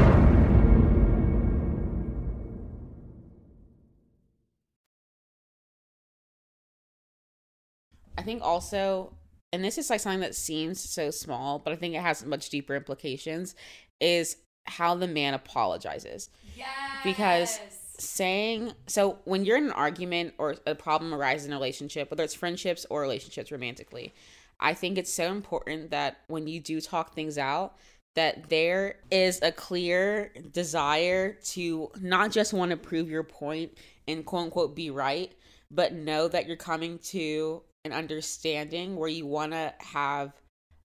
I 8.17 8.23
think 8.23 8.41
also, 8.41 9.13
and 9.53 9.63
this 9.63 9.77
is 9.77 9.89
like 9.89 9.99
something 9.99 10.21
that 10.21 10.35
seems 10.35 10.79
so 10.79 11.11
small, 11.11 11.59
but 11.59 11.73
I 11.73 11.75
think 11.75 11.95
it 11.95 12.01
has 12.01 12.25
much 12.25 12.49
deeper 12.49 12.75
implications, 12.75 13.55
is 13.99 14.37
how 14.65 14.95
the 14.95 15.07
man 15.07 15.33
apologizes. 15.33 16.29
Yes. 16.55 16.67
Because 17.03 17.59
saying 17.97 18.73
so 18.87 19.19
when 19.25 19.45
you're 19.45 19.57
in 19.57 19.65
an 19.65 19.71
argument 19.71 20.33
or 20.39 20.55
a 20.65 20.73
problem 20.73 21.13
arises 21.13 21.45
in 21.45 21.53
a 21.53 21.55
relationship, 21.55 22.09
whether 22.09 22.23
it's 22.23 22.33
friendships 22.33 22.85
or 22.89 23.01
relationships 23.01 23.51
romantically, 23.51 24.13
I 24.59 24.73
think 24.73 24.97
it's 24.97 25.13
so 25.13 25.31
important 25.31 25.91
that 25.91 26.17
when 26.27 26.47
you 26.47 26.59
do 26.59 26.81
talk 26.81 27.13
things 27.13 27.37
out, 27.37 27.75
that 28.15 28.49
there 28.49 28.95
is 29.09 29.39
a 29.41 29.51
clear 29.51 30.33
desire 30.51 31.33
to 31.43 31.89
not 31.99 32.31
just 32.31 32.53
want 32.53 32.71
to 32.71 32.77
prove 32.77 33.09
your 33.09 33.23
point 33.23 33.77
and 34.07 34.25
quote 34.25 34.45
unquote 34.45 34.75
be 34.75 34.89
right, 34.89 35.31
but 35.69 35.93
know 35.93 36.27
that 36.27 36.47
you're 36.47 36.57
coming 36.57 36.99
to 36.99 37.63
an 37.85 37.93
understanding 37.93 38.95
where 38.95 39.09
you 39.09 39.25
want 39.25 39.53
to 39.53 39.73
have 39.79 40.33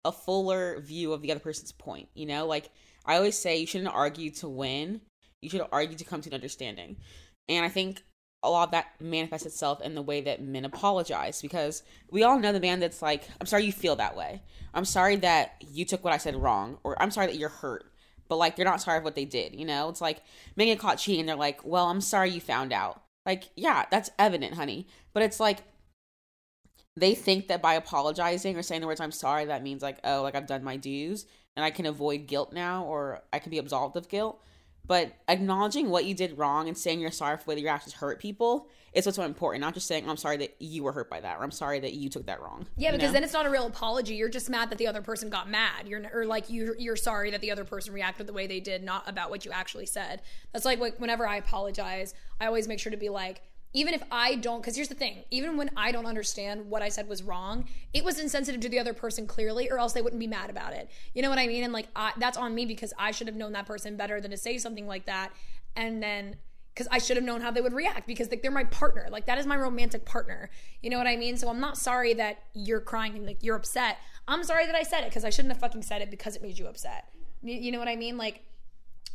a 0.05 0.13
fuller 0.13 0.81
view 0.81 1.13
of 1.13 1.23
the 1.23 1.31
other 1.31 1.41
person's 1.41 1.73
point. 1.73 2.09
You 2.15 2.27
know, 2.27 2.47
like 2.47 2.71
I 3.05 3.17
always 3.17 3.39
say, 3.39 3.59
you 3.59 3.67
shouldn't 3.67 3.95
argue 3.95 4.31
to 4.33 4.49
win, 4.49 5.01
you 5.43 5.51
should 5.51 5.67
argue 5.73 5.97
to 5.97 6.05
come 6.05 6.21
to 6.23 6.31
an 6.31 6.35
understanding. 6.35 6.97
And 7.49 7.65
I 7.65 7.69
think 7.69 8.03
a 8.43 8.51
lot 8.51 8.65
of 8.65 8.71
that 8.73 9.01
manifests 9.01 9.47
itself 9.47 9.81
in 9.83 9.95
the 9.95 10.03
way 10.03 10.21
that 10.23 10.43
men 10.43 10.65
apologize 10.65 11.43
because 11.43 11.83
we 12.11 12.23
all 12.23 12.39
know 12.39 12.53
the 12.53 12.61
man 12.61 12.81
that's 12.81 13.03
like, 13.03 13.25
I'm 13.41 13.47
sorry 13.47 13.65
you 13.65 13.73
feel 13.73 13.97
that 13.97 14.17
way. 14.17 14.43
I'm 14.73 14.85
sorry 14.85 15.17
that 15.17 15.55
you 15.61 15.85
took 15.85 16.05
what 16.05 16.13
I 16.13 16.19
said 16.19 16.37
wrong, 16.37 16.79
or 16.85 17.01
I'm 17.03 17.11
sorry 17.11 17.27
that 17.27 17.37
you're 17.37 17.49
hurt. 17.49 17.91
But 18.29 18.37
like, 18.37 18.57
they're 18.57 18.65
not 18.65 18.81
sorry 18.81 19.01
for 19.01 19.05
what 19.05 19.15
they 19.15 19.25
did. 19.25 19.55
You 19.55 19.65
know, 19.65 19.89
it's 19.89 20.01
like 20.01 20.23
men 20.57 20.67
get 20.67 20.79
caught 20.79 20.99
cheating. 20.99 21.27
They're 21.27 21.37
like, 21.37 21.65
well, 21.65 21.87
I'm 21.87 22.01
sorry 22.01 22.31
you 22.31 22.41
found 22.41 22.73
out. 22.73 23.03
Like, 23.25 23.51
yeah, 23.57 23.87
that's 23.91 24.11
evident, 24.19 24.55
honey. 24.55 24.87
But 25.13 25.23
it's 25.23 25.41
like, 25.41 25.61
they 26.97 27.15
think 27.15 27.49
that 27.49 27.61
by 27.61 27.75
apologizing 27.75 28.57
or 28.57 28.63
saying 28.63 28.81
the 28.81 28.87
words 28.87 29.01
I'm 29.01 29.13
sorry, 29.13 29.47
that 29.47 29.63
means 29.63 29.83
like, 29.83 29.99
oh, 30.05 30.23
like 30.23 30.35
I've 30.35 30.47
done 30.47 30.65
my 30.65 30.77
dues 30.77 31.27
and 31.55 31.65
I 31.65 31.71
can 31.71 31.87
avoid 31.87 32.27
guilt 32.27 32.53
now 32.53 32.85
or 32.85 33.23
I 33.33 33.39
can 33.39 33.51
be 33.51 33.59
absolved 33.59 33.97
of 33.97 34.09
guilt. 34.09 34.43
But 34.87 35.13
acknowledging 35.27 35.91
what 35.91 36.05
you 36.05 36.15
did 36.15 36.39
wrong 36.39 36.69
and 36.69 36.79
saying 36.79 37.01
you're 37.01 37.11
sorry 37.11 37.37
for 37.39 37.45
whether 37.45 37.61
your 37.61 37.71
actions 37.71 37.95
hurt 37.95 38.21
people 38.21 38.69
is 38.93 39.05
what's 39.05 39.17
so 39.17 39.25
important. 39.25 39.61
Not 39.61 39.75
just 39.75 39.89
saying, 39.89 40.09
I'm 40.09 40.17
sorry 40.17 40.37
that 40.39 40.55
you 40.61 40.85
were 40.85 40.93
hurt 40.93 41.11
by 41.11 41.21
that 41.21 41.39
or 41.39 41.43
I'm 41.43 41.51
sorry 41.51 41.81
that 41.81 41.95
you 41.95 42.09
took 42.09 42.27
that 42.27 42.41
wrong. 42.41 42.67
Yeah, 42.77 42.93
you 42.93 42.97
because 42.97 43.09
know? 43.09 43.15
then 43.15 43.25
it's 43.25 43.33
not 43.33 43.47
a 43.47 43.51
real 43.51 43.67
apology. 43.67 44.15
You're 44.15 44.29
just 44.29 44.49
mad 44.49 44.71
that 44.71 44.79
the 44.79 44.87
other 44.87 45.03
person 45.03 45.29
got 45.29 45.51
mad. 45.51 45.89
You're 45.89 46.03
or 46.15 46.25
like 46.25 46.49
you 46.49 46.75
you're 46.79 46.97
sorry 46.97 47.33
that 47.33 47.41
the 47.41 47.51
other 47.51 47.65
person 47.65 47.93
reacted 47.93 48.29
the 48.29 48.33
way 48.33 48.47
they 48.47 48.61
did, 48.61 48.85
not 48.85 49.09
about 49.09 49.29
what 49.29 49.45
you 49.45 49.51
actually 49.51 49.87
said. 49.87 50.23
That's 50.53 50.65
like 50.65 50.79
whenever 50.99 51.27
I 51.27 51.37
apologize, 51.37 52.15
I 52.41 52.47
always 52.47 52.69
make 52.69 52.79
sure 52.79 52.93
to 52.93 52.97
be 52.97 53.09
like, 53.09 53.43
even 53.73 53.93
if 53.95 54.03
I 54.11 54.37
don't, 54.37 54.61
because 54.61 54.77
here's 54.77 54.89
the 54.89 54.95
thing, 54.95 55.25
even 55.31 55.57
when 55.57 55.71
I 55.77 55.93
don't 55.93 56.07
understand 56.07 56.71
what 56.71 56.83
I 56.83 56.89
said 56.89 57.09
was 57.09 57.23
wrong, 57.23 57.67
it 57.93 58.05
was 58.05 58.19
insensitive 58.19 58.61
to 58.63 58.69
the 58.69 58.79
other 58.79 58.95
person 58.95 59.27
clearly, 59.27 59.71
or 59.71 59.79
else 59.79 59.93
they 59.93 60.03
wouldn't 60.03 60.21
be 60.21 60.27
mad 60.27 60.51
about 60.51 60.73
it. 60.73 60.91
You 61.15 61.23
know 61.23 61.29
what 61.29 61.39
I 61.39 61.47
mean? 61.47 61.63
And 61.63 61.73
like, 61.73 61.89
I, 61.95 62.13
that's 62.19 62.39
on 62.39 62.55
me 62.55 62.65
because 62.65 62.95
I 62.99 63.11
should 63.11 63.27
have 63.27 63.37
known 63.37 63.53
that 63.53 63.67
person 63.67 63.97
better 63.97 64.21
than 64.21 64.31
to 64.31 64.37
say 64.37 64.57
something 64.59 64.87
like 64.87 65.07
that. 65.07 65.31
And 65.75 66.03
then 66.03 66.37
because 66.77 66.89
I 66.91 66.99
should 66.99 67.17
have 67.17 67.25
known 67.25 67.41
how 67.41 67.51
they 67.51 67.63
would 67.63 67.73
react 67.73 68.07
because 68.07 68.29
like, 68.29 68.43
they're 68.43 68.51
my 68.51 68.65
partner. 68.65 69.09
Like 69.11 69.25
that 69.27 69.39
is 69.39 69.47
my 69.47 69.57
romantic 69.57 70.05
partner. 70.05 70.51
You 70.83 70.91
know 70.91 70.99
what 70.99 71.07
I 71.07 71.17
mean? 71.17 71.39
So 71.39 71.49
I'm 71.49 71.61
not 71.61 71.79
sorry 71.79 72.13
that 72.15 72.43
you're 72.53 72.81
crying 72.81 73.17
and 73.17 73.25
like 73.25 73.43
you're 73.43 73.57
upset. 73.57 73.97
I'm 74.29 74.45
sorry 74.45 74.67
that 74.67 74.75
I 74.75 74.83
said 74.83 75.01
it 75.01 75.09
because 75.09 75.25
I 75.25 75.31
shouldn't 75.31 75.53
have 75.53 75.61
fucking 75.61 75.83
said 75.83 76.03
it 76.03 76.11
because 76.11 76.37
it 76.37 76.43
made 76.43 76.59
you 76.59 76.67
upset. 76.67 77.09
You, 77.43 77.55
you 77.55 77.73
know 77.73 77.79
what 77.79 77.89
I 77.89 77.97
mean? 77.97 78.19
Like 78.19 78.45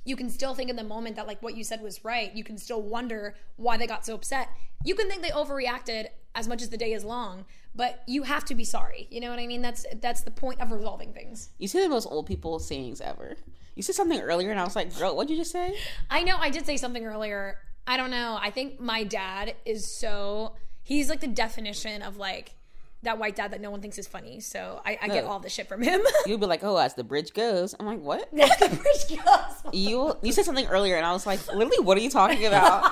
you 0.04 0.16
can 0.16 0.30
still 0.30 0.54
think 0.54 0.70
in 0.70 0.76
the 0.76 0.84
moment 0.84 1.16
that 1.16 1.28
like 1.28 1.42
what 1.42 1.56
you 1.56 1.64
said 1.64 1.82
was 1.82 2.04
right. 2.04 2.34
You 2.36 2.44
can 2.44 2.58
still 2.58 2.82
wonder 2.82 3.36
why 3.56 3.78
they 3.78 3.88
got 3.88 4.06
so 4.06 4.16
upset. 4.16 4.50
You 4.84 4.96
can 4.96 5.08
think 5.10 5.22
they 5.22 5.30
overreacted 5.30 6.08
as 6.34 6.48
much 6.48 6.62
as 6.62 6.70
the 6.70 6.78
day 6.78 6.94
is 6.94 7.04
long, 7.04 7.46
but 7.76 8.04
you 8.08 8.24
have 8.24 8.46
to 8.46 8.56
be 8.56 8.64
sorry. 8.64 9.08
You 9.12 9.20
know 9.22 9.30
what 9.30 9.40
I 9.40 9.48
mean? 9.48 9.62
That's 9.62 9.86
that's 10.02 10.22
the 10.22 10.32
point 10.32 10.60
of 10.60 10.72
resolving 10.72 11.14
things. 11.14 11.50
You 11.58 11.68
say 11.68 11.82
the 11.84 11.90
most 11.90 12.08
old 12.08 12.26
people 12.26 12.60
sayings 12.60 13.02
ever. 13.02 13.36
You 13.76 13.84
said 13.84 13.96
something 13.96 14.20
earlier, 14.20 14.52
and 14.52 14.60
I 14.60 14.64
was 14.64 14.76
like, 14.76 14.98
"Girl, 14.98 15.16
what'd 15.16 15.30
you 15.30 15.38
just 15.38 15.52
say?" 15.52 15.78
I 16.10 16.24
know 16.24 16.38
I 16.38 16.50
did 16.50 16.66
say 16.66 16.78
something 16.78 17.06
earlier. 17.06 17.58
I 17.88 17.98
don't 17.98 18.12
know. 18.12 18.38
I 18.40 18.50
think 18.50 18.80
my 18.80 19.04
dad 19.04 19.56
is 19.66 19.88
so 19.88 20.56
he's 20.84 21.10
like 21.10 21.22
the 21.22 21.28
definition 21.28 22.02
of 22.02 22.18
like 22.18 22.56
that 23.04 23.18
white 23.18 23.36
dad 23.36 23.52
that 23.52 23.62
no 23.62 23.72
one 23.72 23.82
thinks 23.82 23.98
is 23.98 24.08
funny. 24.08 24.40
So 24.40 24.82
I, 24.86 24.98
I 25.02 25.08
get 25.08 25.26
all 25.26 25.40
the 25.40 25.50
shit 25.50 25.68
from 25.68 25.82
him. 25.82 26.02
You'll 26.26 26.38
be 26.38 26.46
like, 26.46 26.64
"Oh, 26.64 26.78
as 26.78 26.94
the 26.94 27.04
bridge 27.04 27.34
goes." 27.34 27.76
I'm 27.80 27.86
like, 27.86 28.00
"What?" 28.02 28.30
As 28.40 28.58
the 28.60 28.70
bridge 28.70 29.24
goes. 29.24 29.74
You 29.74 30.18
you 30.22 30.32
said 30.32 30.46
something 30.46 30.68
earlier, 30.68 30.96
and 30.98 31.06
I 31.06 31.12
was 31.12 31.26
like, 31.26 31.46
"Literally, 31.48 31.84
what 31.84 31.98
are 31.98 32.02
you 32.02 32.10
talking 32.10 32.46
about?" 32.46 32.84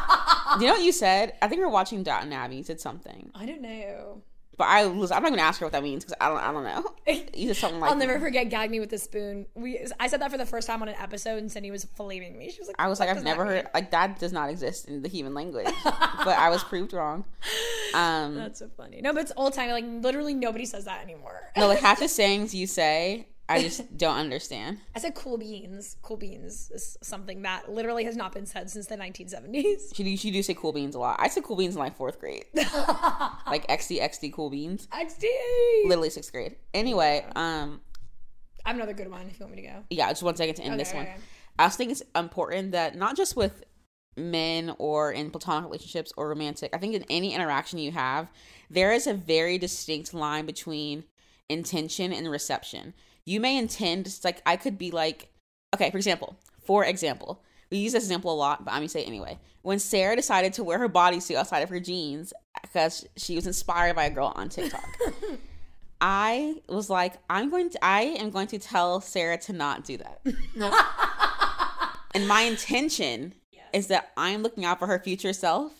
Do 0.57 0.61
you 0.65 0.71
know 0.71 0.77
what 0.77 0.83
you 0.83 0.91
said? 0.91 1.33
I 1.41 1.47
think 1.47 1.59
we 1.59 1.65
are 1.65 1.69
watching 1.69 2.03
Downton 2.03 2.33
Abbey. 2.33 2.57
You 2.57 2.63
said 2.63 2.79
something, 2.79 3.31
I 3.35 3.45
don't 3.45 3.61
know. 3.61 4.23
But 4.59 4.67
I 4.67 4.85
was. 4.85 5.09
I'm 5.09 5.23
not 5.23 5.29
gonna 5.29 5.41
ask 5.41 5.61
her 5.61 5.65
what 5.65 5.71
that 5.71 5.81
means 5.83 6.03
because 6.03 6.17
I 6.19 6.27
don't. 6.27 6.37
I 6.37 6.51
don't 6.51 6.63
know. 6.65 7.23
You 7.33 7.47
said 7.47 7.55
something 7.55 7.79
like. 7.79 7.89
I'll 7.89 7.97
never 7.97 8.19
forget 8.19 8.49
gag 8.49 8.69
me 8.69 8.81
with 8.81 8.91
a 8.91 8.97
spoon. 8.97 9.45
We 9.55 9.79
I 10.01 10.07
said 10.07 10.19
that 10.21 10.29
for 10.29 10.37
the 10.37 10.45
first 10.45 10.67
time 10.67 10.81
on 10.81 10.89
an 10.89 10.95
episode 10.99 11.37
and 11.37 11.49
Cindy 11.49 11.71
was 11.71 11.85
flaming 11.85 12.37
me. 12.37 12.51
She 12.51 12.59
was 12.59 12.67
like, 12.67 12.75
I 12.77 12.89
was 12.89 12.99
like, 12.99 13.07
I've 13.07 13.23
never 13.23 13.45
mean?" 13.45 13.53
heard 13.55 13.67
like 13.73 13.91
that 13.91 14.19
does 14.19 14.33
not 14.33 14.49
exist 14.49 14.89
in 14.89 15.01
the 15.01 15.07
human 15.07 15.33
language, 15.33 15.65
but 15.85 16.37
I 16.37 16.49
was 16.49 16.61
proved 16.61 16.91
wrong. 16.91 17.23
Um, 17.93 18.35
That's 18.35 18.59
so 18.59 18.69
funny. 18.75 18.99
No, 19.01 19.13
but 19.13 19.21
it's 19.23 19.31
old 19.37 19.53
time. 19.53 19.69
Like 19.71 19.85
literally 19.87 20.33
nobody 20.33 20.65
says 20.65 20.83
that 20.85 21.01
anymore. 21.01 21.39
no, 21.55 21.67
like 21.67 21.79
half 21.79 21.99
the 21.99 22.07
sayings 22.19 22.53
you 22.53 22.67
say, 22.67 23.27
I 23.49 23.61
just 23.63 23.97
don't 23.97 24.15
understand. 24.17 24.77
I 24.95 24.99
said 24.99 25.15
cool 25.15 25.37
beans. 25.37 25.97
Cool 26.01 26.17
beans 26.17 26.71
is 26.73 26.97
something 27.01 27.41
that 27.41 27.71
literally 27.71 28.03
has 28.05 28.15
not 28.15 28.31
been 28.31 28.45
said 28.45 28.69
since 28.69 28.85
the 28.87 28.95
1970s. 28.95 29.95
She 29.95 30.03
do, 30.03 30.15
she 30.17 30.31
do 30.31 30.41
say 30.43 30.53
cool 30.53 30.71
beans 30.71 30.95
a 30.95 30.99
lot. 30.99 31.17
I 31.19 31.27
said 31.29 31.43
cool 31.43 31.55
beans 31.55 31.75
in 31.75 31.79
like 31.79 31.97
fourth 31.97 32.19
grade, 32.19 32.45
like 32.55 33.67
XD 33.67 34.01
XD 34.01 34.33
cool 34.33 34.49
beans. 34.49 34.87
XD. 34.91 35.23
Literally 35.85 36.09
sixth 36.09 36.31
grade. 36.31 36.55
Anyway, 36.73 37.25
um, 37.35 37.81
I 38.65 38.69
have 38.69 38.75
another 38.77 38.93
good 38.93 39.09
one 39.09 39.27
if 39.27 39.39
you 39.39 39.45
want 39.45 39.55
me 39.55 39.61
to 39.63 39.67
go. 39.67 39.83
yeah, 39.89 40.09
just 40.09 40.23
one 40.23 40.35
second 40.35 40.55
to 40.55 40.61
end 40.61 40.73
Okay, 40.75 40.83
this 40.83 40.93
one. 40.93 41.03
okay. 41.03 41.15
I 41.57 41.63
also 41.63 41.77
think 41.77 41.91
it's 41.91 42.03
important 42.15 42.71
that 42.73 42.95
not 42.95 43.17
just 43.17 43.35
with 43.35 43.63
men 44.15 44.75
or 44.77 45.11
in 45.11 45.31
platonic 45.31 45.65
relationships 45.65 46.13
or 46.17 46.29
romantic, 46.29 46.69
I 46.73 46.77
think 46.77 46.93
in 46.93 47.03
any 47.09 47.33
interaction 47.33 47.79
you 47.79 47.91
have, 47.91 48.29
there 48.69 48.91
is 48.91 49.07
a 49.07 49.13
very 49.13 49.57
distinct 49.57 50.13
line 50.13 50.45
between 50.45 51.05
intention 51.49 52.13
and 52.13 52.29
reception. 52.29 52.93
You 53.29 53.39
may 53.39 53.59
intend, 53.59 54.07
it's 54.07 54.23
like 54.23 54.41
I 54.43 54.55
could 54.55 54.79
be 54.79 54.89
like, 54.89 55.29
okay, 55.75 55.91
for 55.91 55.97
example, 55.97 56.35
for 56.65 56.83
example, 56.83 57.43
we 57.69 57.77
use 57.77 57.93
this 57.93 58.05
example 58.05 58.33
a 58.33 58.35
lot, 58.35 58.65
but 58.65 58.71
I'm 58.71 58.79
gonna 58.79 58.89
say 58.89 59.03
it 59.03 59.07
anyway. 59.07 59.37
When 59.61 59.77
Sarah 59.77 60.15
decided 60.15 60.53
to 60.53 60.63
wear 60.63 60.79
her 60.79 60.89
bodysuit 60.89 61.35
outside 61.35 61.59
of 61.59 61.69
her 61.69 61.79
jeans 61.79 62.33
because 62.63 63.07
she 63.17 63.35
was 63.35 63.45
inspired 63.45 63.95
by 63.95 64.05
a 64.05 64.09
girl 64.09 64.33
on 64.35 64.49
TikTok. 64.49 64.83
I 66.01 66.55
was 66.67 66.89
like, 66.89 67.17
I'm 67.29 67.51
going 67.51 67.69
to, 67.69 67.85
I 67.85 68.01
am 68.01 68.31
going 68.31 68.47
to 68.47 68.57
tell 68.57 68.99
Sarah 68.99 69.37
to 69.41 69.53
not 69.53 69.83
do 69.83 69.97
that. 69.97 70.21
and 72.15 72.27
my 72.27 72.41
intention 72.41 73.35
is 73.73 73.87
that 73.87 74.11
I'm 74.17 74.41
looking 74.41 74.65
out 74.65 74.79
for 74.79 74.87
her 74.87 74.97
future 74.97 75.33
self. 75.33 75.78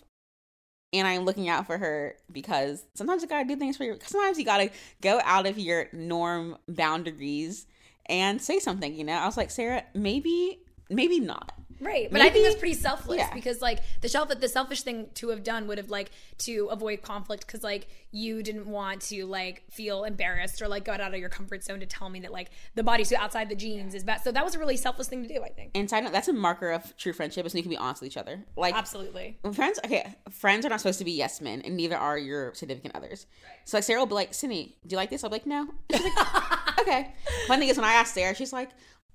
And 0.91 1.07
I'm 1.07 1.23
looking 1.23 1.49
out 1.49 1.67
for 1.67 1.77
her 1.77 2.15
because 2.31 2.83
sometimes 2.95 3.21
you 3.21 3.27
gotta 3.27 3.47
do 3.47 3.55
things 3.55 3.77
for 3.77 3.83
your. 3.83 3.97
Sometimes 4.01 4.39
you 4.39 4.45
gotta 4.45 4.71
go 5.01 5.21
out 5.23 5.45
of 5.45 5.59
your 5.59 5.87
norm 5.93 6.57
boundaries 6.67 7.67
and 8.07 8.41
say 8.41 8.59
something. 8.59 8.95
You 8.95 9.03
know, 9.03 9.13
I 9.13 9.25
was 9.25 9.37
like, 9.37 9.51
Sarah, 9.51 9.83
maybe, 9.93 10.59
maybe 10.89 11.19
not. 11.19 11.51
Right, 11.81 12.11
but 12.11 12.19
I 12.21 12.25
think 12.25 12.35
Maybe- 12.35 12.43
that's 12.45 12.59
pretty 12.59 12.73
selfless 12.75 13.17
Yeah. 13.19 13.33
because 13.33 13.61
like 13.61 13.79
the 14.01 14.07
shelf 14.09 14.29
the 14.29 14.47
selfish 14.49 14.81
thing 14.83 15.07
to 15.15 15.29
have 15.29 15.43
done 15.43 15.67
would 15.67 15.77
have 15.77 15.89
like 15.89 16.11
to 16.39 16.67
avoid 16.71 17.01
conflict 17.01 17.45
because 17.47 17.63
like 17.63 17.87
you 18.11 18.41
didn't 18.43 18.65
want 18.67 19.01
to 19.03 19.25
like 19.25 19.63
feel 19.71 20.03
embarrassed 20.03 20.61
or 20.61 20.67
like 20.67 20.83
got 20.83 20.99
out 20.99 21.13
of 21.13 21.19
your 21.19 21.29
comfort 21.29 21.63
zone 21.63 21.79
to 21.79 21.85
tell 21.85 22.09
me 22.09 22.19
that 22.21 22.31
like 22.31 22.49
the 22.75 22.81
bodysuit 22.83 23.17
outside 23.17 23.49
the 23.49 23.55
jeans 23.55 23.93
is 23.93 24.03
bad. 24.03 24.21
So 24.23 24.31
that 24.31 24.43
was 24.43 24.55
a 24.55 24.59
really 24.59 24.77
selfless 24.77 25.07
thing 25.07 25.21
to 25.21 25.29
do, 25.33 25.41
I 25.43 25.49
think. 25.49 25.71
And 25.75 25.89
side 25.89 26.03
note, 26.03 26.11
that's 26.11 26.27
a 26.27 26.33
marker 26.33 26.71
of 26.71 26.95
true 26.97 27.13
friendship 27.13 27.45
is 27.45 27.53
when 27.53 27.59
you 27.59 27.63
can 27.63 27.69
be 27.69 27.77
honest 27.77 28.01
with 28.01 28.11
each 28.11 28.17
other. 28.17 28.43
Like 28.55 28.75
Absolutely. 28.75 29.37
friends 29.53 29.79
okay 29.85 30.15
friends 30.31 30.65
are 30.65 30.69
not 30.69 30.79
supposed 30.79 30.99
to 30.99 31.05
be 31.05 31.11
yes 31.11 31.39
men 31.41 31.61
and 31.61 31.75
neither 31.77 31.95
are 31.97 32.17
your 32.17 32.53
significant 32.53 32.95
others 32.95 33.25
so 33.65 33.77
like 33.77 33.83
sarah 33.83 33.99
will 33.99 34.05
be 34.07 34.13
like 34.13 34.33
cindy 34.33 34.77
do 34.85 34.93
you 34.93 34.97
like 34.97 35.09
this 35.09 35.23
i'll 35.23 35.29
be 35.29 35.35
like 35.35 35.45
no 35.45 35.67
She's 35.91 36.01
like, 36.03 36.79
okay 36.79 37.13
fun 37.47 37.59
thing 37.59 37.69
is 37.69 37.77
when 37.77 37.85
i 37.85 37.93
asked 37.93 38.13
sarah 38.13 38.33
she's 38.35 38.53
like 38.53 38.69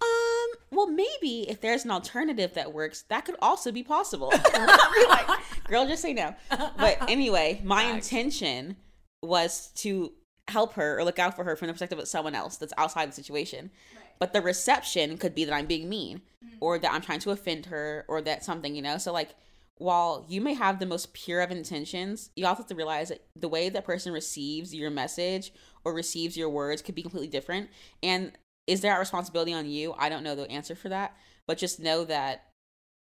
um 0.04 0.58
well 0.70 0.86
maybe 0.86 1.48
if 1.48 1.60
there's 1.60 1.84
an 1.84 1.90
alternative 1.90 2.54
that 2.54 2.72
works 2.72 3.04
that 3.08 3.24
could 3.24 3.36
also 3.40 3.72
be 3.72 3.82
possible. 3.82 4.32
Like, 5.08 5.28
girl 5.68 5.86
just 5.86 6.02
say 6.02 6.12
no. 6.12 6.34
But 6.50 6.98
anyway 7.08 7.60
my 7.64 7.84
intention 7.84 8.76
was 9.22 9.68
to 9.76 10.12
help 10.48 10.74
her 10.74 10.98
or 10.98 11.04
look 11.04 11.18
out 11.18 11.34
for 11.34 11.44
her 11.44 11.56
from 11.56 11.68
the 11.68 11.72
perspective 11.72 11.98
of 11.98 12.08
someone 12.08 12.34
else 12.34 12.56
that's 12.56 12.72
outside 12.76 13.08
the 13.08 13.14
situation. 13.14 13.70
But 14.18 14.32
the 14.32 14.42
reception 14.42 15.16
could 15.18 15.34
be 15.34 15.44
that 15.44 15.54
i'm 15.54 15.66
being 15.66 15.88
mean 15.88 16.22
or 16.60 16.78
that 16.78 16.92
i'm 16.92 17.02
trying 17.02 17.20
to 17.20 17.30
offend 17.30 17.66
her 17.66 18.04
or 18.08 18.20
that 18.22 18.44
something 18.44 18.74
you 18.74 18.82
know? 18.82 18.98
So 18.98 19.12
like 19.12 19.34
while 19.78 20.24
you 20.28 20.40
may 20.40 20.54
have 20.54 20.78
the 20.78 20.86
most 20.86 21.12
pure 21.14 21.40
of 21.40 21.50
intentions, 21.50 22.30
you 22.36 22.46
also 22.46 22.62
have 22.62 22.68
to 22.68 22.74
realize 22.74 23.08
that 23.08 23.22
the 23.34 23.48
way 23.48 23.68
that 23.68 23.84
person 23.84 24.12
receives 24.12 24.74
your 24.74 24.90
message 24.90 25.52
or 25.84 25.92
receives 25.92 26.36
your 26.36 26.48
words 26.48 26.80
could 26.80 26.94
be 26.94 27.02
completely 27.02 27.28
different. 27.28 27.68
And 28.02 28.32
is 28.66 28.80
there 28.80 28.96
a 28.96 28.98
responsibility 28.98 29.52
on 29.52 29.66
you? 29.66 29.94
I 29.98 30.08
don't 30.08 30.22
know 30.22 30.34
the 30.34 30.50
answer 30.50 30.74
for 30.74 30.88
that, 30.88 31.16
but 31.46 31.58
just 31.58 31.80
know 31.80 32.04
that 32.04 32.44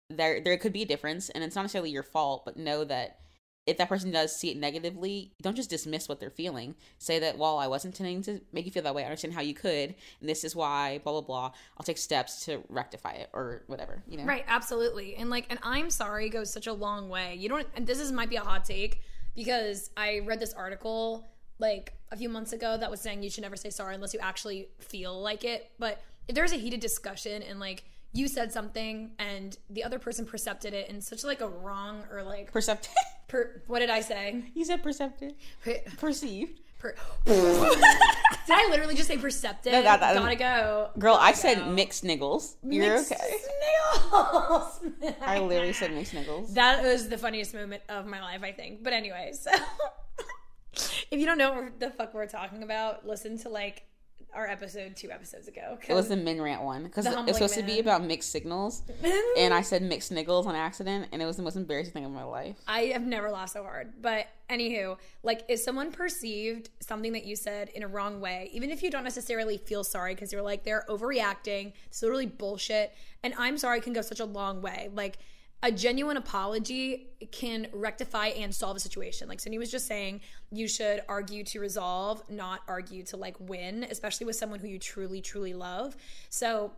there 0.10 0.41
there 0.41 0.58
could 0.58 0.74
be 0.74 0.84
a 0.84 0.88
difference, 0.88 1.30
and 1.30 1.44
it's 1.44 1.56
not 1.56 1.63
necessarily 1.63 1.91
your 1.91 2.04
fault. 2.04 2.44
But 2.46 2.58
know 2.58 2.84
that 2.84 3.20
if 3.65 3.78
that 3.78 3.89
person 3.89 4.12
does 4.12 4.36
see 4.36 4.52
it 4.52 4.58
negatively, 4.58 5.32
don't 5.41 5.56
just 5.56 5.70
dismiss 5.70 6.08
what 6.08 6.20
they're 6.20 6.30
feeling. 6.30 6.76
Say 7.00 7.18
that, 7.20 7.38
well, 7.38 7.58
I 7.58 7.68
wasn't 7.68 7.98
intending 7.98 8.22
to 8.24 8.46
make 8.54 8.65
you 8.65 8.72
feel 8.72 8.84
that 8.84 8.94
way. 8.94 9.02
I 9.02 9.08
understand 9.08 9.34
how 9.34 9.41
you 9.41 9.56
could, 9.56 9.96
and 10.20 10.30
this 10.30 10.44
is 10.44 10.56
why. 10.56 11.00
Blah 11.04 11.13
blah 11.13 11.22
blah. 11.22 11.52
I'll 11.78 11.84
take 11.84 11.98
steps 11.98 12.46
to 12.46 12.62
rectify 12.70 13.13
it 13.13 13.30
or 13.34 13.63
whatever. 13.68 14.04
You 14.08 14.18
know, 14.18 14.26
Right, 14.26 14.46
absolutely. 14.48 15.15
And 15.15 15.30
like, 15.30 15.48
and 15.50 15.60
I'm 15.63 15.89
sorry 15.89 16.30
goes 16.30 16.52
such 16.52 16.68
a 16.68 16.74
long 16.74 17.10
way. 17.10 17.36
You 17.36 17.50
don't, 17.50 17.68
and 17.76 17.88
this 17.88 18.00
is 18.00 18.12
might 18.12 18.30
be 18.30 18.36
a 18.36 18.41
hot 18.41 18.65
take 18.65 19.02
because 19.36 19.89
I 19.98 20.20
read 20.20 20.39
this 20.39 20.54
article 20.54 21.28
like 21.60 21.94
a 22.12 22.18
few 22.18 22.30
months 22.30 22.54
ago 22.54 22.78
that 22.78 22.89
was 22.91 23.02
saying 23.02 23.24
you 23.24 23.30
should 23.30 23.44
never 23.44 23.56
say 23.56 23.70
sorry 23.70 23.96
unless 23.96 24.13
you 24.13 24.20
actually 24.20 24.68
feel 24.80 25.22
like 25.22 25.44
it. 25.44 25.72
But 25.80 26.02
if 26.28 26.36
there's 26.36 26.52
a 26.52 26.58
heated 26.58 26.80
discussion 26.80 27.41
and 27.44 27.60
like 27.60 27.84
you 28.13 28.28
said 28.28 28.52
something 28.52 29.12
and 29.20 29.58
the 29.70 29.84
other 29.84 30.00
person 30.00 30.26
percepted 30.26 30.74
it 30.74 30.89
in 30.89 31.02
such 31.02 31.24
like 31.24 31.41
a 31.41 31.48
wrong 31.48 32.04
or 32.12 32.24
like 32.24 32.52
Perceptive. 32.52 32.94
per, 33.28 33.62
what 33.68 33.80
did 33.80 33.89
I 33.89 34.02
say? 34.02 34.44
You 34.54 34.63
said 34.65 34.82
perceptive. 34.84 35.34
Perceived. 35.98 36.62
Per, 36.80 36.94
did 37.26 37.34
I 38.50 38.68
literally 38.70 38.96
just 38.96 39.08
say 39.08 39.18
perceptive? 39.18 39.72
No, 39.74 39.82
that- 39.82 40.00
that- 40.02 40.15
um, 40.18 40.24
Gotta 40.24 40.36
go. 40.36 40.89
Girl, 41.00 41.15
I 41.15 41.32
Gotta 41.32 41.38
said 41.38 41.58
go. 41.60 41.70
mixed 41.72 42.04
niggles. 42.04 42.56
You're 42.63 42.96
Mixed 42.98 43.12
okay. 43.13 43.32
Snails. 44.00 45.15
I 45.22 45.39
literally 45.39 45.74
said 45.74 45.94
mixed 45.94 46.13
niggles. 46.13 46.54
That 46.54 46.84
was 46.84 47.10
the 47.10 47.18
funniest 47.18 47.54
moment 47.54 47.82
of 47.89 48.06
my 48.06 48.22
life, 48.22 48.41
I 48.44 48.52
think. 48.52 48.84
But 48.84 48.94
anyways, 48.94 49.48
if 51.12 51.20
you 51.20 51.26
don't 51.26 51.38
know 51.38 51.54
what 51.54 51.80
the 51.80 51.92
fuck 51.92 52.14
we're 52.14 52.28
talking 52.28 52.64
about, 52.64 53.08
listen 53.08 53.38
to 53.40 53.50
like 53.50 53.84
our 54.36 54.48
episode 54.48 54.96
two 54.96 55.12
episodes 55.12 55.48
ago. 55.48 55.80
It 55.88 55.94
was 55.94 56.10
the 56.10 56.18
min 56.18 56.42
rant 56.42 56.62
one 56.62 56.84
because 56.84 57.06
it 57.06 57.16
was 57.16 57.38
supposed 57.38 57.56
to 57.56 57.64
be 57.64 57.80
about 57.80 58.04
mixed 58.04 58.32
signals, 58.32 58.84
and 59.38 59.54
I 59.54 59.62
said 59.62 59.82
mixed 59.82 60.12
niggles 60.12 60.46
on 60.46 60.56
accident, 60.56 61.08
and 61.12 61.22
it 61.22 61.26
was 61.26 61.38
the 61.38 61.44
most 61.44 61.56
embarrassing 61.56 61.94
thing 61.94 62.06
of 62.06 62.12
my 62.12 62.24
life. 62.24 62.58
I 62.68 62.82
have 62.88 63.04
never 63.04 63.32
laughed 63.32 63.54
so 63.54 63.64
hard. 63.64 63.94
But 64.02 64.28
anywho, 64.50 64.98
like 65.24 65.44
if 65.48 65.62
someone 65.62 65.92
perceived 65.92 66.70
something 66.82 67.14
that 67.14 67.26
you 67.26 67.36
said 67.36 67.70
in 67.70 67.84
a 67.84 67.88
wrong 67.88 68.20
way, 68.20 68.50
even 68.52 68.70
if 68.70 68.84
you 68.84 68.92
don't 68.92 69.06
necessarily 69.06 69.58
feel 69.58 69.84
sorry 69.84 70.14
because 70.14 70.34
you're 70.34 70.42
like 70.42 70.64
they're 70.64 70.86
overreacting, 70.90 71.72
it's 71.88 72.02
literally 72.02 72.28
bullshit. 72.28 72.94
And 73.24 73.34
I'm 73.38 73.58
sorry 73.58 73.82
can 73.82 73.94
go 73.94 74.02
such 74.02 74.20
a 74.20 74.26
long 74.26 74.62
way. 74.62 74.90
Like 74.94 75.18
a 75.65 75.71
genuine 75.71 76.15
apology 76.15 77.08
can 77.32 77.65
rectify 77.73 78.28
and 78.28 78.54
solve 78.54 78.78
a 78.78 78.80
situation. 78.80 79.28
Like 79.28 79.39
Cindy 79.39 79.58
was 79.58 79.71
just 79.71 79.88
saying, 79.88 80.21
you 80.51 80.67
should 80.67 81.01
argue 81.10 81.43
to 81.45 81.60
resolve, 81.60 82.21
not 82.30 82.62
argue 82.67 83.01
to 83.06 83.17
like 83.17 83.36
win, 83.39 83.84
especially 83.89 84.28
with 84.28 84.36
someone 84.36 84.60
who 84.60 84.67
you 84.67 84.78
truly, 84.78 85.21
truly 85.21 85.56
love. 85.56 85.97
So 86.30 86.71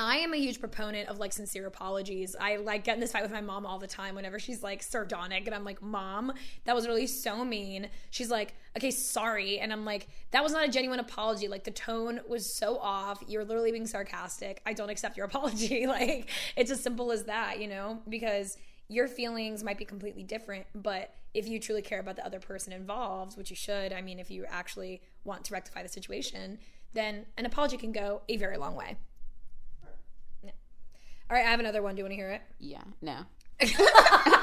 I 0.00 0.18
am 0.18 0.32
a 0.32 0.36
huge 0.36 0.60
proponent 0.60 1.08
of 1.08 1.18
like 1.18 1.32
sincere 1.32 1.66
apologies. 1.66 2.36
I 2.40 2.54
like 2.56 2.84
get 2.84 2.94
in 2.94 3.00
this 3.00 3.10
fight 3.10 3.24
with 3.24 3.32
my 3.32 3.40
mom 3.40 3.66
all 3.66 3.80
the 3.80 3.88
time 3.88 4.14
whenever 4.14 4.38
she's 4.38 4.62
like 4.62 4.80
sardonic 4.80 5.46
and 5.46 5.54
I'm 5.54 5.64
like, 5.64 5.82
Mom, 5.82 6.32
that 6.66 6.76
was 6.76 6.86
really 6.86 7.08
so 7.08 7.44
mean. 7.44 7.90
She's 8.10 8.30
like, 8.30 8.54
Okay, 8.76 8.92
sorry. 8.92 9.58
And 9.58 9.72
I'm 9.72 9.84
like, 9.84 10.06
That 10.30 10.44
was 10.44 10.52
not 10.52 10.64
a 10.64 10.70
genuine 10.70 11.00
apology. 11.00 11.48
Like 11.48 11.64
the 11.64 11.72
tone 11.72 12.20
was 12.28 12.46
so 12.46 12.78
off. 12.78 13.24
You're 13.26 13.44
literally 13.44 13.72
being 13.72 13.88
sarcastic. 13.88 14.62
I 14.64 14.72
don't 14.72 14.88
accept 14.88 15.16
your 15.16 15.26
apology. 15.26 15.88
like 15.88 16.30
it's 16.54 16.70
as 16.70 16.80
simple 16.80 17.10
as 17.10 17.24
that, 17.24 17.58
you 17.60 17.66
know? 17.66 17.98
Because 18.08 18.56
your 18.86 19.08
feelings 19.08 19.64
might 19.64 19.78
be 19.78 19.84
completely 19.84 20.22
different, 20.22 20.64
but 20.76 21.12
if 21.34 21.48
you 21.48 21.58
truly 21.58 21.82
care 21.82 21.98
about 21.98 22.14
the 22.14 22.24
other 22.24 22.38
person 22.38 22.72
involved, 22.72 23.36
which 23.36 23.50
you 23.50 23.56
should, 23.56 23.92
I 23.92 24.00
mean, 24.00 24.20
if 24.20 24.30
you 24.30 24.46
actually 24.48 25.02
want 25.24 25.44
to 25.46 25.52
rectify 25.52 25.82
the 25.82 25.88
situation, 25.88 26.58
then 26.94 27.26
an 27.36 27.46
apology 27.46 27.76
can 27.76 27.90
go 27.90 28.22
a 28.28 28.36
very 28.36 28.56
long 28.56 28.76
way. 28.76 28.96
All 31.30 31.36
right, 31.36 31.46
I 31.46 31.50
have 31.50 31.60
another 31.60 31.82
one. 31.82 31.94
Do 31.94 32.00
you 32.00 32.04
want 32.04 32.12
to 32.12 32.16
hear 32.16 32.30
it? 32.30 32.42
Yeah, 32.58 32.82
no. 33.02 33.18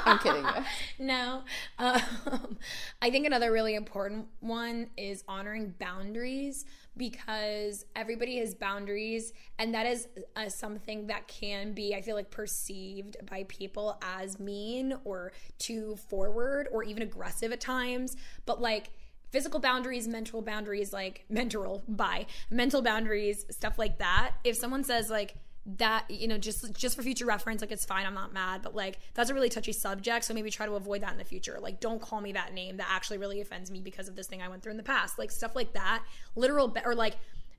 I'm 0.06 0.20
kidding. 0.20 0.44
though. 0.44 0.64
no. 1.00 1.44
Um, 1.80 2.58
I 3.02 3.10
think 3.10 3.26
another 3.26 3.52
really 3.52 3.76
important 3.76 4.28
one 4.40 4.90
is 4.98 5.24
honoring 5.28 5.74
boundaries 5.80 6.66
because 6.98 7.86
everybody 7.96 8.38
has 8.38 8.54
boundaries, 8.54 9.34
and 9.58 9.74
that 9.74 9.88
is 9.88 10.08
uh, 10.36 10.50
something 10.50 11.08
that 11.08 11.28
can 11.28 11.74
be, 11.74 11.96
I 11.96 12.02
feel 12.02 12.16
like, 12.16 12.30
perceived 12.30 13.18
by 13.30 13.46
people 13.48 13.98
as 14.02 14.40
mean 14.40 14.96
or 15.06 15.32
too 15.58 15.96
forward 16.10 16.68
or 16.72 16.84
even 16.84 17.02
aggressive 17.02 17.52
at 17.52 17.62
times. 17.62 18.16
But 18.46 18.62
like, 18.62 18.92
physical 19.32 19.60
boundaries, 19.60 20.08
mental 20.08 20.42
boundaries, 20.42 20.94
like 20.94 21.26
mental 21.30 21.84
by 21.88 22.26
mental 22.50 22.82
boundaries, 22.82 23.46
stuff 23.50 23.80
like 23.80 23.98
that. 23.98 24.32
If 24.44 24.56
someone 24.56 24.84
says 24.84 25.10
like 25.10 25.36
that, 25.66 26.10
you 26.10 26.28
know, 26.28 26.38
just 26.38 26.74
just 26.76 26.96
for 26.96 27.02
future 27.02 27.26
reference, 27.26 27.62
like 27.62 27.72
it's 27.72 27.86
fine, 27.86 28.06
I'm 28.06 28.14
not 28.14 28.34
mad, 28.34 28.62
but 28.62 28.76
like 28.76 29.00
that's 29.14 29.30
a 29.30 29.34
really 29.34 29.50
touchy 29.50 29.72
subject, 29.72 30.26
so 30.26 30.34
maybe 30.34 30.52
try 30.52 30.66
to 30.66 30.74
avoid 30.74 31.02
that 31.02 31.12
in 31.12 31.18
the 31.18 31.26
future. 31.26 31.58
Like 31.60 31.80
don't 31.80 32.02
call 32.02 32.22
me 32.22 32.34
that 32.34 32.54
name 32.54 32.78
that 32.78 32.88
actually 32.90 33.18
really 33.18 33.42
offends 33.42 33.72
me 33.72 33.82
because 33.82 34.08
of 34.08 34.16
this 34.16 34.28
thing 34.28 34.42
I 34.42 34.48
went 34.48 34.62
through 34.62 34.72
in 34.72 34.78
the 34.78 34.84
past. 34.84 35.18
Like 35.18 35.32
stuff 35.32 35.56
like 35.56 35.74
that. 35.74 36.04
Literal 36.36 36.68
be- 36.68 36.82
or 36.86 36.94
like 36.94 37.16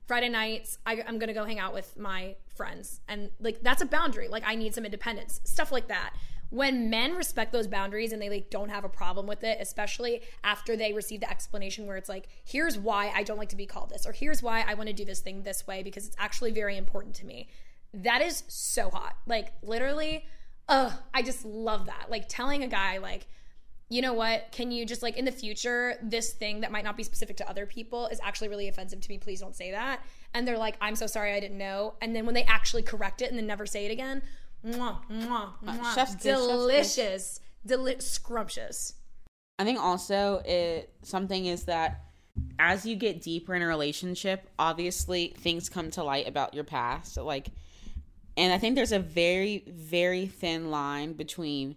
Friday 0.07 0.29
nights, 0.29 0.77
I, 0.85 1.03
I'm 1.05 1.19
gonna 1.19 1.33
go 1.33 1.43
hang 1.43 1.59
out 1.59 1.73
with 1.73 1.97
my 1.97 2.35
friends, 2.55 3.01
and 3.09 3.29
like 3.39 3.61
that's 3.61 3.81
a 3.81 3.85
boundary. 3.85 4.29
Like 4.29 4.43
I 4.45 4.55
need 4.55 4.73
some 4.73 4.85
independence, 4.85 5.41
stuff 5.43 5.71
like 5.71 5.89
that 5.89 6.13
when 6.49 6.89
men 6.89 7.13
respect 7.13 7.51
those 7.51 7.67
boundaries 7.67 8.13
and 8.13 8.21
they 8.21 8.29
like 8.29 8.49
don't 8.49 8.69
have 8.69 8.85
a 8.85 8.89
problem 8.89 9.27
with 9.27 9.43
it 9.43 9.57
especially 9.59 10.21
after 10.43 10.77
they 10.77 10.93
receive 10.93 11.19
the 11.19 11.29
explanation 11.29 11.85
where 11.85 11.97
it's 11.97 12.07
like 12.07 12.29
here's 12.45 12.77
why 12.77 13.11
i 13.15 13.23
don't 13.23 13.37
like 13.37 13.49
to 13.49 13.55
be 13.55 13.65
called 13.65 13.89
this 13.89 14.05
or 14.05 14.13
here's 14.13 14.41
why 14.41 14.63
i 14.67 14.73
want 14.73 14.87
to 14.87 14.93
do 14.93 15.03
this 15.03 15.19
thing 15.19 15.43
this 15.43 15.67
way 15.67 15.83
because 15.83 16.07
it's 16.07 16.15
actually 16.17 16.51
very 16.51 16.77
important 16.77 17.13
to 17.13 17.25
me 17.25 17.47
that 17.97 18.21
is 18.21 18.43
so 18.47 18.89
hot. 18.89 19.15
Like 19.25 19.53
literally 19.61 20.25
ugh 20.69 20.91
i 21.13 21.21
just 21.21 21.45
love 21.45 21.85
that. 21.85 22.07
Like 22.09 22.25
telling 22.27 22.63
a 22.63 22.67
guy 22.67 22.97
like 22.97 23.27
you 23.89 24.01
know 24.01 24.13
what? 24.13 24.51
Can 24.51 24.71
you 24.71 24.85
just 24.85 25.01
like 25.01 25.15
in 25.15 25.23
the 25.23 25.31
future 25.31 25.95
this 26.03 26.33
thing 26.33 26.59
that 26.61 26.73
might 26.73 26.83
not 26.83 26.97
be 26.97 27.03
specific 27.03 27.37
to 27.37 27.49
other 27.49 27.65
people 27.65 28.07
is 28.07 28.19
actually 28.21 28.49
really 28.49 28.67
offensive 28.67 28.99
to 28.99 29.09
me. 29.09 29.17
Please 29.17 29.39
don't 29.39 29.55
say 29.55 29.71
that. 29.71 30.01
And 30.33 30.47
they're 30.47 30.57
like 30.57 30.77
i'm 30.81 30.95
so 30.95 31.07
sorry 31.07 31.33
i 31.33 31.39
didn't 31.39 31.57
know. 31.57 31.95
And 32.01 32.15
then 32.15 32.25
when 32.25 32.35
they 32.35 32.43
actually 32.43 32.83
correct 32.83 33.21
it 33.21 33.29
and 33.29 33.37
then 33.37 33.47
never 33.47 33.65
say 33.65 33.85
it 33.85 33.91
again 33.91 34.21
mwah, 34.65 34.97
mwah, 35.09 35.49
uh, 35.65 35.73
mwah, 35.73 35.95
chef's 35.95 36.15
delicious. 36.15 37.39
Deli- 37.65 37.99
scrumptious. 37.99 38.93
I 39.59 39.63
think 39.63 39.79
also 39.79 40.41
it 40.45 40.93
something 41.01 41.45
is 41.45 41.63
that 41.63 42.03
as 42.59 42.85
you 42.85 42.95
get 42.95 43.21
deeper 43.21 43.55
in 43.55 43.61
a 43.61 43.67
relationship, 43.67 44.49
obviously 44.59 45.33
things 45.37 45.69
come 45.69 45.89
to 45.91 46.03
light 46.03 46.27
about 46.27 46.53
your 46.53 46.63
past. 46.63 47.17
Like 47.17 47.49
and 48.37 48.53
I 48.53 48.59
think 48.59 48.75
there's 48.75 48.91
a 48.91 48.99
very, 48.99 49.63
very 49.67 50.27
thin 50.27 50.69
line 50.69 51.13
between 51.13 51.75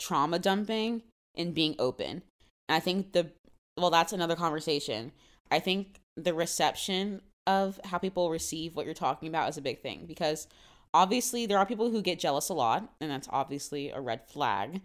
trauma 0.00 0.38
dumping 0.38 1.02
and 1.36 1.54
being 1.54 1.76
open. 1.78 2.22
And 2.68 2.76
I 2.76 2.80
think 2.80 3.12
the 3.12 3.30
well, 3.78 3.90
that's 3.90 4.12
another 4.12 4.36
conversation. 4.36 5.12
I 5.50 5.60
think 5.60 6.00
the 6.16 6.34
reception 6.34 7.20
of 7.46 7.78
how 7.84 7.98
people 7.98 8.30
receive 8.30 8.74
what 8.74 8.86
you're 8.86 8.94
talking 8.94 9.28
about 9.28 9.48
is 9.48 9.58
a 9.58 9.62
big 9.62 9.80
thing 9.80 10.06
because 10.06 10.48
obviously 10.92 11.46
there 11.46 11.58
are 11.58 11.66
people 11.66 11.90
who 11.90 12.02
get 12.02 12.18
jealous 12.18 12.48
a 12.48 12.54
lot, 12.54 12.90
and 13.00 13.10
that's 13.10 13.28
obviously 13.30 13.90
a 13.90 14.00
red 14.00 14.26
flag. 14.26 14.80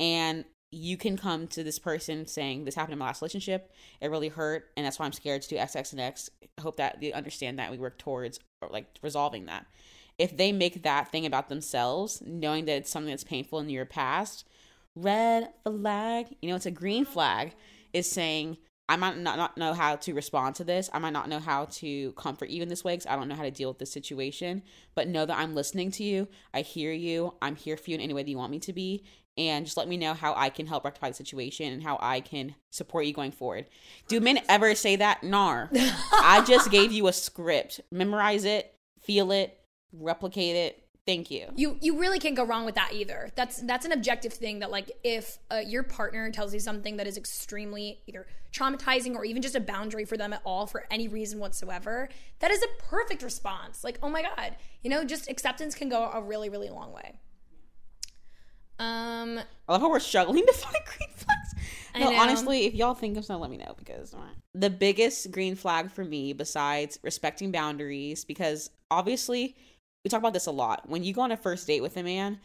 And 0.00 0.46
you 0.72 0.96
can 0.96 1.16
come 1.16 1.46
to 1.48 1.62
this 1.62 1.78
person 1.78 2.26
saying 2.26 2.64
this 2.64 2.74
happened 2.74 2.94
in 2.94 2.98
my 2.98 3.06
last 3.06 3.20
relationship 3.20 3.72
it 4.00 4.08
really 4.08 4.28
hurt 4.28 4.70
and 4.76 4.86
that's 4.86 5.00
why 5.00 5.04
i'm 5.04 5.12
scared 5.12 5.42
to 5.42 5.48
do 5.48 5.56
x 5.56 5.74
x 5.74 5.90
and 5.90 6.00
x 6.00 6.30
I 6.56 6.60
hope 6.60 6.76
that 6.76 7.02
you 7.02 7.12
understand 7.12 7.58
that 7.58 7.72
we 7.72 7.78
work 7.78 7.98
towards 7.98 8.38
like 8.70 8.86
resolving 9.02 9.46
that 9.46 9.66
if 10.20 10.36
they 10.36 10.52
make 10.52 10.82
that 10.82 11.10
thing 11.10 11.24
about 11.24 11.48
themselves 11.48 12.22
knowing 12.26 12.66
that 12.66 12.76
it's 12.76 12.90
something 12.90 13.10
that's 13.10 13.24
painful 13.24 13.58
in 13.58 13.70
your 13.70 13.86
past 13.86 14.46
red 14.94 15.48
flag 15.64 16.26
you 16.42 16.48
know 16.48 16.56
it's 16.56 16.66
a 16.66 16.70
green 16.70 17.04
mm-hmm. 17.04 17.12
flag 17.12 17.54
is 17.92 18.08
saying 18.08 18.58
i 18.88 18.96
might 18.96 19.16
not, 19.16 19.38
not 19.38 19.56
know 19.56 19.72
how 19.72 19.96
to 19.96 20.12
respond 20.12 20.54
to 20.54 20.62
this 20.62 20.90
i 20.92 20.98
might 20.98 21.12
not 21.12 21.28
know 21.28 21.38
how 21.38 21.64
to 21.64 22.12
comfort 22.12 22.50
you 22.50 22.62
in 22.62 22.68
this 22.68 22.84
way 22.84 22.92
because 22.92 23.06
i 23.06 23.16
don't 23.16 23.28
know 23.28 23.34
how 23.34 23.42
to 23.42 23.50
deal 23.50 23.70
with 23.70 23.78
this 23.78 23.92
situation 23.92 24.62
but 24.94 25.08
know 25.08 25.24
that 25.24 25.38
i'm 25.38 25.54
listening 25.54 25.90
to 25.90 26.04
you 26.04 26.28
i 26.52 26.60
hear 26.60 26.92
you 26.92 27.32
i'm 27.40 27.56
here 27.56 27.76
for 27.76 27.90
you 27.90 27.94
in 27.94 28.02
any 28.02 28.12
way 28.12 28.22
that 28.22 28.30
you 28.30 28.38
want 28.38 28.52
me 28.52 28.58
to 28.58 28.74
be 28.74 29.02
and 29.38 29.64
just 29.64 29.76
let 29.76 29.88
me 29.88 29.96
know 29.96 30.12
how 30.12 30.34
I 30.36 30.50
can 30.50 30.66
help 30.66 30.84
rectify 30.84 31.08
the 31.08 31.14
situation 31.14 31.72
and 31.72 31.82
how 31.82 31.98
I 32.00 32.20
can 32.20 32.56
support 32.70 33.06
you 33.06 33.14
going 33.14 33.30
forward. 33.30 33.66
Do 34.08 34.20
men 34.20 34.40
ever 34.48 34.74
say 34.74 34.96
that? 34.96 35.22
Nar. 35.22 35.70
I 35.74 36.44
just 36.46 36.70
gave 36.70 36.92
you 36.92 37.06
a 37.06 37.12
script. 37.12 37.80
Memorize 37.90 38.44
it, 38.44 38.74
feel 39.00 39.30
it, 39.32 39.59
replicate 39.92 40.56
it. 40.56 40.84
Thank 41.06 41.30
you. 41.30 41.46
you 41.56 41.76
you 41.80 41.98
really 41.98 42.18
can't 42.18 42.36
go 42.36 42.44
wrong 42.44 42.64
with 42.64 42.76
that 42.76 42.92
either 42.92 43.30
that's 43.34 43.62
that's 43.62 43.84
an 43.84 43.90
objective 43.90 44.32
thing 44.32 44.60
that 44.60 44.70
like 44.70 44.92
if 45.02 45.38
uh, 45.50 45.56
your 45.56 45.82
partner 45.82 46.30
tells 46.30 46.52
you 46.54 46.60
something 46.60 46.98
that 46.98 47.06
is 47.06 47.16
extremely 47.16 48.00
either 48.06 48.26
traumatizing 48.52 49.16
or 49.16 49.24
even 49.24 49.42
just 49.42 49.56
a 49.56 49.60
boundary 49.60 50.04
for 50.04 50.16
them 50.16 50.32
at 50.32 50.40
all 50.44 50.66
for 50.66 50.86
any 50.90 51.08
reason 51.08 51.40
whatsoever 51.40 52.08
that 52.40 52.50
is 52.50 52.62
a 52.62 52.82
perfect 52.82 53.22
response 53.22 53.82
like 53.82 53.98
oh 54.02 54.10
my 54.10 54.22
god 54.22 54.56
you 54.82 54.90
know 54.90 55.02
just 55.02 55.28
acceptance 55.28 55.74
can 55.74 55.88
go 55.88 56.10
a 56.12 56.22
really 56.22 56.48
really 56.48 56.68
long 56.68 56.92
way 56.92 57.18
um 58.78 59.40
I 59.68 59.72
love 59.72 59.80
how 59.80 59.90
we're 59.90 60.00
struggling 60.00 60.46
to 60.46 60.52
find 60.52 60.76
green 60.84 61.10
flags. 61.16 61.54
No, 61.98 62.14
honestly, 62.14 62.66
if 62.66 62.74
y'all 62.74 62.94
think 62.94 63.16
of 63.16 63.24
something, 63.24 63.42
let 63.42 63.50
me 63.50 63.56
know 63.56 63.74
because 63.76 64.14
the 64.54 64.70
biggest 64.70 65.30
green 65.30 65.54
flag 65.54 65.90
for 65.90 66.04
me, 66.04 66.32
besides 66.32 66.98
respecting 67.02 67.50
boundaries, 67.50 68.24
because 68.24 68.70
obviously 68.90 69.56
we 70.04 70.08
talk 70.08 70.20
about 70.20 70.32
this 70.32 70.46
a 70.46 70.52
lot. 70.52 70.88
When 70.88 71.04
you 71.04 71.12
go 71.12 71.22
on 71.22 71.32
a 71.32 71.36
first 71.36 71.66
date 71.66 71.82
with 71.82 71.96
a 71.96 72.02
man, 72.02 72.38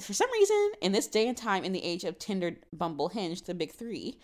for 0.00 0.12
some 0.12 0.30
reason, 0.32 0.72
in 0.80 0.92
this 0.92 1.06
day 1.06 1.28
and 1.28 1.36
time, 1.36 1.64
in 1.64 1.72
the 1.72 1.84
age 1.84 2.04
of 2.04 2.18
Tinder, 2.18 2.56
Bumble, 2.72 3.08
Hinge, 3.08 3.42
the 3.42 3.54
big 3.54 3.72
three, 3.72 4.18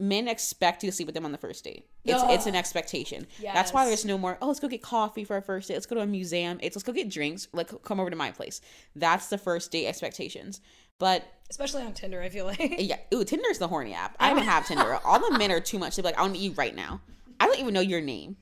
men 0.00 0.28
expect 0.28 0.82
you 0.82 0.90
to 0.90 0.94
sleep 0.94 1.06
with 1.06 1.14
them 1.14 1.24
on 1.24 1.32
the 1.32 1.38
first 1.38 1.64
date. 1.64 1.88
It's 2.04 2.22
Ugh. 2.22 2.30
it's 2.30 2.46
an 2.46 2.54
expectation. 2.54 3.26
That's 3.40 3.72
why 3.72 3.86
there's 3.86 4.04
no 4.04 4.18
more. 4.18 4.36
Oh, 4.40 4.48
let's 4.48 4.60
go 4.60 4.68
get 4.68 4.82
coffee 4.82 5.24
for 5.24 5.34
our 5.34 5.40
first 5.40 5.68
date. 5.68 5.74
Let's 5.74 5.86
go 5.86 5.96
to 5.96 6.02
a 6.02 6.06
museum. 6.06 6.58
It's 6.62 6.76
let's 6.76 6.84
go 6.84 6.92
get 6.92 7.08
drinks. 7.08 7.48
Like 7.52 7.82
come 7.82 8.00
over 8.00 8.10
to 8.10 8.16
my 8.16 8.30
place. 8.30 8.60
That's 8.94 9.28
the 9.28 9.38
first 9.38 9.70
date 9.70 9.86
expectations. 9.86 10.60
But 10.98 11.24
especially 11.50 11.82
on 11.82 11.92
tinder 11.92 12.22
i 12.22 12.28
feel 12.30 12.46
like 12.46 12.58
yeah, 12.78 12.96
ooh, 13.14 13.22
Tinder's 13.22 13.58
the 13.58 13.68
horny 13.68 13.94
app. 13.94 14.16
I 14.18 14.30
don't 14.34 14.42
have 14.42 14.66
Tinder. 14.66 14.98
All 15.04 15.18
the 15.18 15.38
men 15.38 15.52
are 15.52 15.60
too 15.60 15.78
much. 15.78 15.96
They're 15.96 16.02
like, 16.02 16.18
I 16.18 16.22
want 16.22 16.34
to 16.34 16.40
meet 16.40 16.44
you 16.46 16.52
right 16.52 16.74
now. 16.74 17.00
I 17.38 17.46
don't 17.46 17.58
even 17.58 17.74
know 17.74 17.80
your 17.80 18.00
name. 18.00 18.36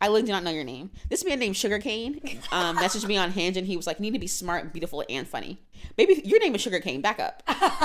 I 0.00 0.08
literally 0.08 0.26
do 0.26 0.32
not 0.32 0.44
know 0.44 0.50
your 0.50 0.64
name. 0.64 0.90
This 1.08 1.24
man 1.24 1.38
named 1.38 1.56
Sugarcane 1.56 2.20
um, 2.52 2.76
messaged 2.76 3.06
me 3.06 3.16
on 3.16 3.30
Hinge, 3.30 3.56
and 3.56 3.66
he 3.66 3.76
was 3.76 3.86
like, 3.86 3.98
"You 3.98 4.02
need 4.02 4.12
to 4.12 4.18
be 4.18 4.26
smart, 4.26 4.72
beautiful, 4.72 5.02
and 5.08 5.26
funny." 5.26 5.58
Maybe 5.96 6.20
your 6.24 6.38
name 6.40 6.54
is 6.54 6.60
Sugarcane. 6.60 7.00
Back 7.00 7.20
up. 7.20 7.42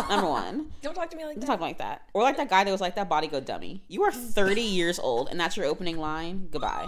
Number 0.10 0.28
one. 0.28 0.71
don't 0.82 0.93
talk 0.93 1.10
to 1.10 1.17
me 1.17 1.26
like 1.26 1.36
that. 1.36 1.41
Don't 1.41 1.47
that 1.47 1.54
talk 1.54 1.62
like 1.62 1.78
that. 1.78 2.04
Or 2.13 2.24
like 2.24 2.38
that 2.38 2.50
guy 2.50 2.63
that 2.63 2.71
was 2.71 2.82
like 2.82 2.95
that 2.95 3.10
body 3.10 3.28
go 3.28 3.39
dummy. 3.39 3.84
You 3.88 4.04
are 4.04 4.12
30 4.12 4.62
years 4.62 5.00
old 5.00 5.30
and 5.30 5.39
that's 5.39 5.56
your 5.58 5.65
opening 5.65 5.97
line. 5.97 6.47
Goodbye. 6.52 6.88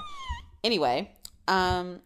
Anyway, 0.64 1.12
um 1.48 2.02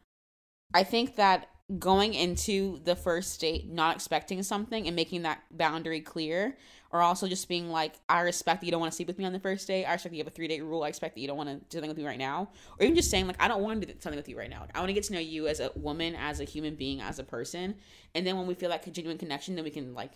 I 0.74 0.84
think 0.84 1.16
that 1.16 1.48
going 1.80 2.14
into 2.14 2.80
the 2.84 2.96
first 2.96 3.40
date 3.42 3.70
not 3.70 3.96
expecting 3.96 4.42
something 4.44 4.88
and 4.88 4.96
making 4.96 5.24
that 5.24 5.42
boundary 5.52 6.00
clear 6.00 6.58
or 6.92 7.02
also 7.02 7.28
just 7.28 7.48
being 7.48 7.70
like 7.70 7.96
I 8.10 8.22
respect 8.22 8.62
that 8.62 8.66
you 8.66 8.72
don't 8.72 8.80
want 8.80 8.92
to 8.92 8.96
sleep 8.96 9.08
with 9.08 9.18
me 9.18 9.26
on 9.26 9.34
the 9.34 9.40
first 9.40 9.68
date. 9.68 9.86
I 9.86 9.94
respect 9.94 10.12
that 10.14 10.18
you 10.18 10.24
have 10.24 10.32
a 10.32 10.36
3 10.36 10.48
date 10.48 10.64
rule. 10.64 10.84
I 10.84 10.88
expect 10.88 11.16
that 11.16 11.22
you 11.22 11.28
don't 11.28 11.38
want 11.38 11.50
to 11.50 11.56
do 11.56 11.78
something 11.78 11.90
with 11.90 11.98
me 11.98 12.06
right 12.06 12.20
now. 12.20 12.50
Or 12.80 12.86
even 12.86 12.96
just 12.96 13.12
saying 13.12 13.28
like 13.28 13.42
I 13.42 13.48
don't 13.48 13.62
want 13.62 13.82
to 13.82 13.88
do 13.88 13.94
something 14.00 14.18
with 14.18 14.30
you 14.30 14.38
right 14.38 14.50
now. 14.50 14.66
I 14.74 14.80
want 14.80 14.90
to 14.90 14.94
get 14.94 15.04
to 15.06 15.14
know 15.14 15.20
you 15.20 15.48
as 15.48 15.60
a 15.60 15.72
woman, 15.76 16.16
as 16.16 16.40
a 16.40 16.44
human 16.44 16.76
being, 16.76 17.02
as 17.02 17.20
a 17.20 17.24
person. 17.24 17.76
And 18.16 18.26
then 18.26 18.38
when 18.38 18.48
we 18.48 18.54
feel 18.54 18.70
that 18.70 18.92
genuine 18.92 19.18
connection, 19.18 19.56
then 19.56 19.64
we 19.64 19.72
can 19.72 19.94
like 19.94 20.12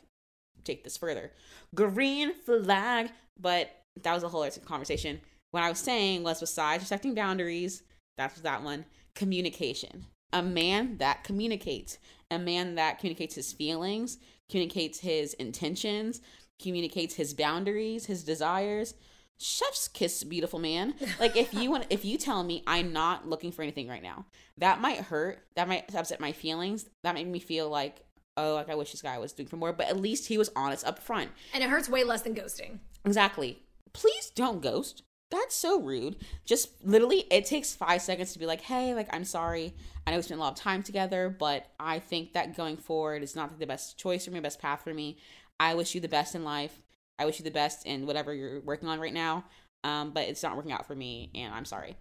take 0.64 0.84
this 0.84 0.98
further. 0.98 1.32
Green 1.76 2.34
flag, 2.34 3.12
but 3.40 3.70
that 4.02 4.14
was 4.14 4.24
a 4.24 4.30
whole 4.30 4.44
other 4.44 4.60
conversation. 4.62 5.20
What 5.52 5.64
I 5.64 5.70
was 5.70 5.80
saying 5.80 6.24
was 6.24 6.40
besides 6.40 6.82
respecting 6.82 7.14
boundaries, 7.14 7.84
that's 8.18 8.40
that 8.42 8.64
one, 8.64 8.86
communication. 9.16 10.06
A 10.34 10.42
man 10.42 10.98
that 10.98 11.26
communicates, 11.26 11.98
a 12.30 12.40
man 12.40 12.76
that 12.76 13.00
communicates 13.00 13.36
his 13.36 13.52
feelings, 13.52 14.18
communicates 14.50 15.00
his 15.00 15.34
intentions, 15.34 16.22
communicates 16.62 17.16
his 17.16 17.34
boundaries, 17.34 18.06
his 18.06 18.24
desires. 18.24 18.94
Chef's 19.38 19.88
kiss, 19.88 20.24
beautiful 20.24 20.60
man. 20.60 20.94
Like 21.20 21.36
if 21.36 21.52
you 21.54 21.72
want, 21.72 21.88
if 21.90 22.06
you 22.06 22.18
tell 22.18 22.44
me 22.44 22.64
I'm 22.68 22.94
not 22.94 23.28
looking 23.28 23.52
for 23.52 23.64
anything 23.64 23.88
right 23.88 24.04
now, 24.04 24.26
that 24.60 24.80
might 24.82 25.00
hurt. 25.00 25.40
That 25.56 25.68
might 25.68 25.94
upset 25.96 26.20
my 26.20 26.32
feelings. 26.32 26.86
That 27.04 27.16
made 27.16 27.28
me 27.28 27.40
feel 27.40 27.68
like, 27.68 28.06
oh, 28.38 28.54
like 28.54 28.70
I 28.70 28.76
wish 28.76 28.92
this 28.92 29.02
guy 29.02 29.18
was 29.18 29.34
doing 29.34 29.48
for 29.50 29.58
more. 29.58 29.74
But 29.74 29.88
at 29.88 30.00
least 30.00 30.28
he 30.28 30.38
was 30.38 30.52
honest 30.56 30.86
up 30.86 31.00
front. 31.00 31.32
and 31.56 31.64
it 31.64 31.70
hurts 31.72 31.90
way 31.90 32.04
less 32.04 32.22
than 32.22 32.36
ghosting 32.36 32.78
Exactly. 33.04 33.64
Please 33.94 34.30
don't 34.36 34.62
ghost. 34.62 35.02
that's 35.32 35.56
so 35.56 35.82
rude. 35.82 36.18
Just 36.46 36.70
literally, 36.86 37.26
it 37.32 37.46
takes 37.46 37.74
five 37.74 38.02
seconds 38.04 38.34
to 38.34 38.40
be 38.40 38.46
like, 38.46 38.62
hey, 38.62 38.94
like, 38.94 39.08
I'm 39.12 39.24
sorry. 39.24 39.74
I 40.06 40.12
know 40.12 40.18
we 40.18 40.24
spent 40.24 40.40
a 40.40 40.44
lot 40.44 40.54
of 40.54 40.60
time 40.60 40.84
together, 40.84 41.30
but 41.30 41.68
I 41.80 41.98
think 42.00 42.34
that 42.34 42.56
going 42.56 42.78
forward 42.78 43.24
is 43.24 43.36
not 43.36 43.58
the 43.58 43.66
best 43.66 43.98
choice 43.98 44.26
for 44.26 44.32
me, 44.32 44.40
best 44.40 44.60
path 44.62 44.84
for 44.84 44.94
me. 44.94 45.18
I 45.62 45.76
wish 45.76 45.94
you 45.94 46.02
the 46.02 46.08
best 46.08 46.34
in 46.34 46.44
life. 46.44 46.82
I 47.20 47.26
wish 47.26 47.38
you 47.38 47.44
the 47.44 47.52
best 47.52 47.86
in 47.86 48.08
whatever 48.08 48.34
you're 48.34 48.62
working 48.62 48.90
on 48.90 49.00
right 49.00 49.14
now. 49.14 49.46
Um, 49.84 50.10
but 50.10 50.28
it's 50.28 50.42
not 50.42 50.58
working 50.58 50.72
out 50.72 50.88
for 50.88 50.96
me, 50.96 51.30
and 51.36 51.54
I'm 51.54 51.66
sorry. 51.66 51.96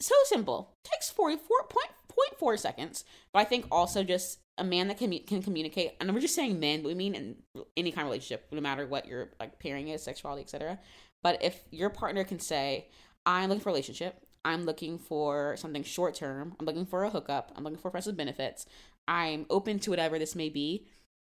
So 0.00 0.16
simple. 0.24 0.74
Takes 0.82 1.12
44.4 1.12 2.58
seconds. 2.58 3.04
But 3.32 3.38
I 3.38 3.44
think 3.44 3.66
also 3.70 4.02
just 4.02 4.40
a 4.58 4.64
man 4.64 4.88
that 4.88 4.98
can, 4.98 5.16
can 5.20 5.42
communicate, 5.44 5.92
and 6.00 6.12
we're 6.12 6.20
just 6.20 6.34
saying 6.34 6.58
men, 6.58 6.82
but 6.82 6.88
we 6.88 6.94
mean 6.94 7.14
in 7.14 7.36
any 7.76 7.92
kind 7.92 8.04
of 8.04 8.10
relationship, 8.10 8.48
no 8.50 8.60
matter 8.60 8.84
what 8.84 9.06
your 9.06 9.30
like 9.38 9.60
pairing 9.60 9.86
is, 9.86 10.02
sexuality, 10.02 10.42
etc. 10.42 10.80
But 11.22 11.40
if 11.44 11.62
your 11.70 11.88
partner 11.88 12.24
can 12.24 12.40
say, 12.40 12.88
I'm 13.24 13.48
looking 13.48 13.62
for 13.62 13.68
a 13.68 13.72
relationship, 13.72 14.26
I'm 14.44 14.64
looking 14.64 14.98
for 14.98 15.56
something 15.56 15.84
short 15.84 16.16
term, 16.16 16.56
I'm 16.58 16.66
looking 16.66 16.86
for 16.86 17.04
a 17.04 17.10
hookup, 17.10 17.52
I'm 17.54 17.62
looking 17.62 17.78
for 17.78 17.92
friends 17.92 18.06
with 18.06 18.16
benefits, 18.16 18.66
I'm 19.06 19.46
open 19.50 19.78
to 19.80 19.90
whatever 19.90 20.18
this 20.18 20.34
may 20.34 20.48
be, 20.48 20.88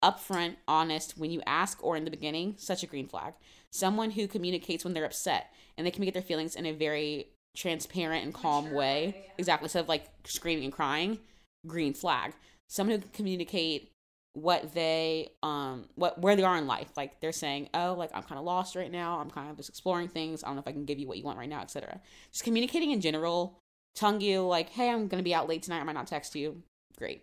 upfront, 0.03 0.57
honest, 0.69 1.19
when 1.19 1.31
you 1.31 1.43
ask 1.47 1.83
or 1.83 1.97
in 1.97 2.05
the 2.05 2.11
beginning, 2.11 2.55
such 2.59 2.83
a 2.83 2.87
green 2.87 3.07
flag. 3.07 3.35
Someone 3.71 4.11
who 4.11 4.29
communicates 4.29 4.85
when 4.85 4.95
they're 4.95 5.05
upset 5.05 5.53
and 5.77 5.87
they 5.87 5.91
communicate 5.91 6.15
their 6.15 6.27
feelings 6.27 6.55
in 6.55 6.67
a 6.67 6.73
very 6.73 7.29
transparent 7.57 8.25
and 8.25 8.33
calm 8.33 8.73
way. 8.73 9.27
Exactly. 9.39 9.67
Instead 9.67 9.81
of 9.81 9.89
like 9.89 10.07
screaming 10.25 10.65
and 10.65 10.73
crying, 10.73 11.19
green 11.67 11.95
flag. 11.95 12.33
Someone 12.69 12.97
who 12.97 13.03
can 13.03 13.11
communicate 13.13 13.91
what 14.37 14.75
they 14.75 15.31
um 15.43 15.87
what 15.95 16.21
where 16.21 16.37
they 16.37 16.43
are 16.43 16.59
in 16.59 16.67
life 16.67 16.91
like 16.95 17.19
they're 17.21 17.33
saying 17.33 17.71
oh 17.73 17.95
like 17.97 18.11
i'm 18.13 18.23
kind 18.23 18.39
of 18.39 18.45
lost 18.45 18.77
right 18.77 18.93
now 18.93 19.19
i'm 19.19 19.31
kind 19.31 19.51
of 19.51 19.57
just 19.57 19.71
exploring 19.71 20.09
things 20.09 20.45
i 20.45 20.47
don't 20.47 20.57
know 20.57 20.61
if 20.61 20.69
i 20.69 20.73
can 20.73 20.85
give 20.85 20.99
you 20.99 21.09
what 21.09 21.17
you 21.17 21.25
want 21.25 21.39
right 21.39 21.49
now 21.49 21.63
etc 21.63 21.99
just 22.31 22.45
communicating 22.45 22.91
in 22.91 23.01
general 23.01 23.59
telling 23.95 24.21
you 24.21 24.47
like 24.47 24.69
hey 24.69 24.91
i'm 24.91 25.09
gonna 25.09 25.23
be 25.23 25.35
out 25.35 25.49
late 25.49 25.63
tonight 25.63 25.81
i 25.81 25.85
might 25.85 25.95
not 25.95 26.07
text 26.07 26.35
you 26.35 26.63
great 26.99 27.23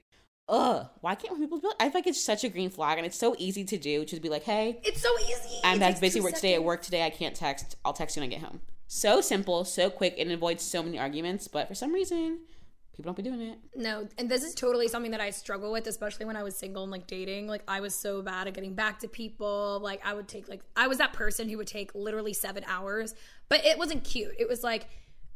ugh 0.50 0.88
why 1.02 1.16
can't 1.16 1.38
people 1.40 1.60
be 1.60 1.68
i 1.80 1.86
feel 1.86 1.94
like 2.00 2.08
it's 2.08 2.22
such 2.24 2.44
a 2.44 2.50
green 2.50 2.70
flag 2.70 2.98
and 2.98 3.08
it's 3.08 3.18
so 3.18 3.34
easy 3.38 3.64
to 3.64 3.78
do 3.78 4.04
just 4.04 4.22
be 4.22 4.30
like 4.30 4.44
hey 4.44 4.80
It's 4.84 5.02
so 5.02 5.10
easy. 5.20 5.60
i'm 5.64 5.82
It 5.82 6.02
busy 6.02 6.20
work 6.20 6.34
today 6.36 6.54
at 6.56 6.64
work 6.64 6.82
today 6.82 7.06
i 7.06 7.10
can't 7.10 7.36
text 7.36 7.76
i'll 7.86 7.94
text 7.94 8.16
you 8.16 8.22
when 8.22 8.30
i 8.30 8.34
get 8.34 8.42
home 8.44 8.60
so 8.88 9.22
simple 9.22 9.64
so 9.64 9.90
quick 9.90 10.16
and 10.20 10.32
avoids 10.32 10.62
so 10.64 10.84
many 10.84 11.00
arguments 11.00 11.48
but 11.48 11.68
for 11.68 11.76
some 11.76 11.94
reason 11.94 12.40
people 12.96 13.06
don't 13.12 13.16
be 13.18 13.24
doing 13.24 13.42
it 13.42 13.58
No, 13.76 14.08
and 14.20 14.30
this 14.30 14.44
is 14.44 14.54
totally 14.54 14.88
something 14.88 15.10
that 15.12 15.20
I 15.20 15.32
struggle 15.32 15.72
with, 15.72 15.88
especially 15.88 16.28
when 16.28 16.36
I 16.36 16.44
was 16.44 16.56
single 16.56 16.84
and 16.84 16.92
like 16.92 17.08
dating. 17.08 17.48
Like 17.48 17.64
I 17.68 17.80
was 17.80 17.96
so 17.96 18.22
bad 18.22 18.46
at 18.48 18.54
getting 18.54 18.76
back 18.76 19.00
to 19.00 19.08
people. 19.08 19.80
Like 19.82 20.00
I 20.06 20.14
would 20.14 20.28
take 20.28 20.48
like 20.48 20.62
I 20.76 20.86
was 20.88 21.00
that 21.00 21.12
person 21.12 21.50
who 21.50 21.58
would 21.58 21.66
take 21.66 21.90
literally 21.96 22.34
seven 22.34 22.64
hours, 22.68 23.16
but 23.50 23.66
it 23.66 23.80
wasn't 23.80 24.04
cute. 24.04 24.36
It 24.38 24.48
was 24.48 24.64
like 24.64 24.90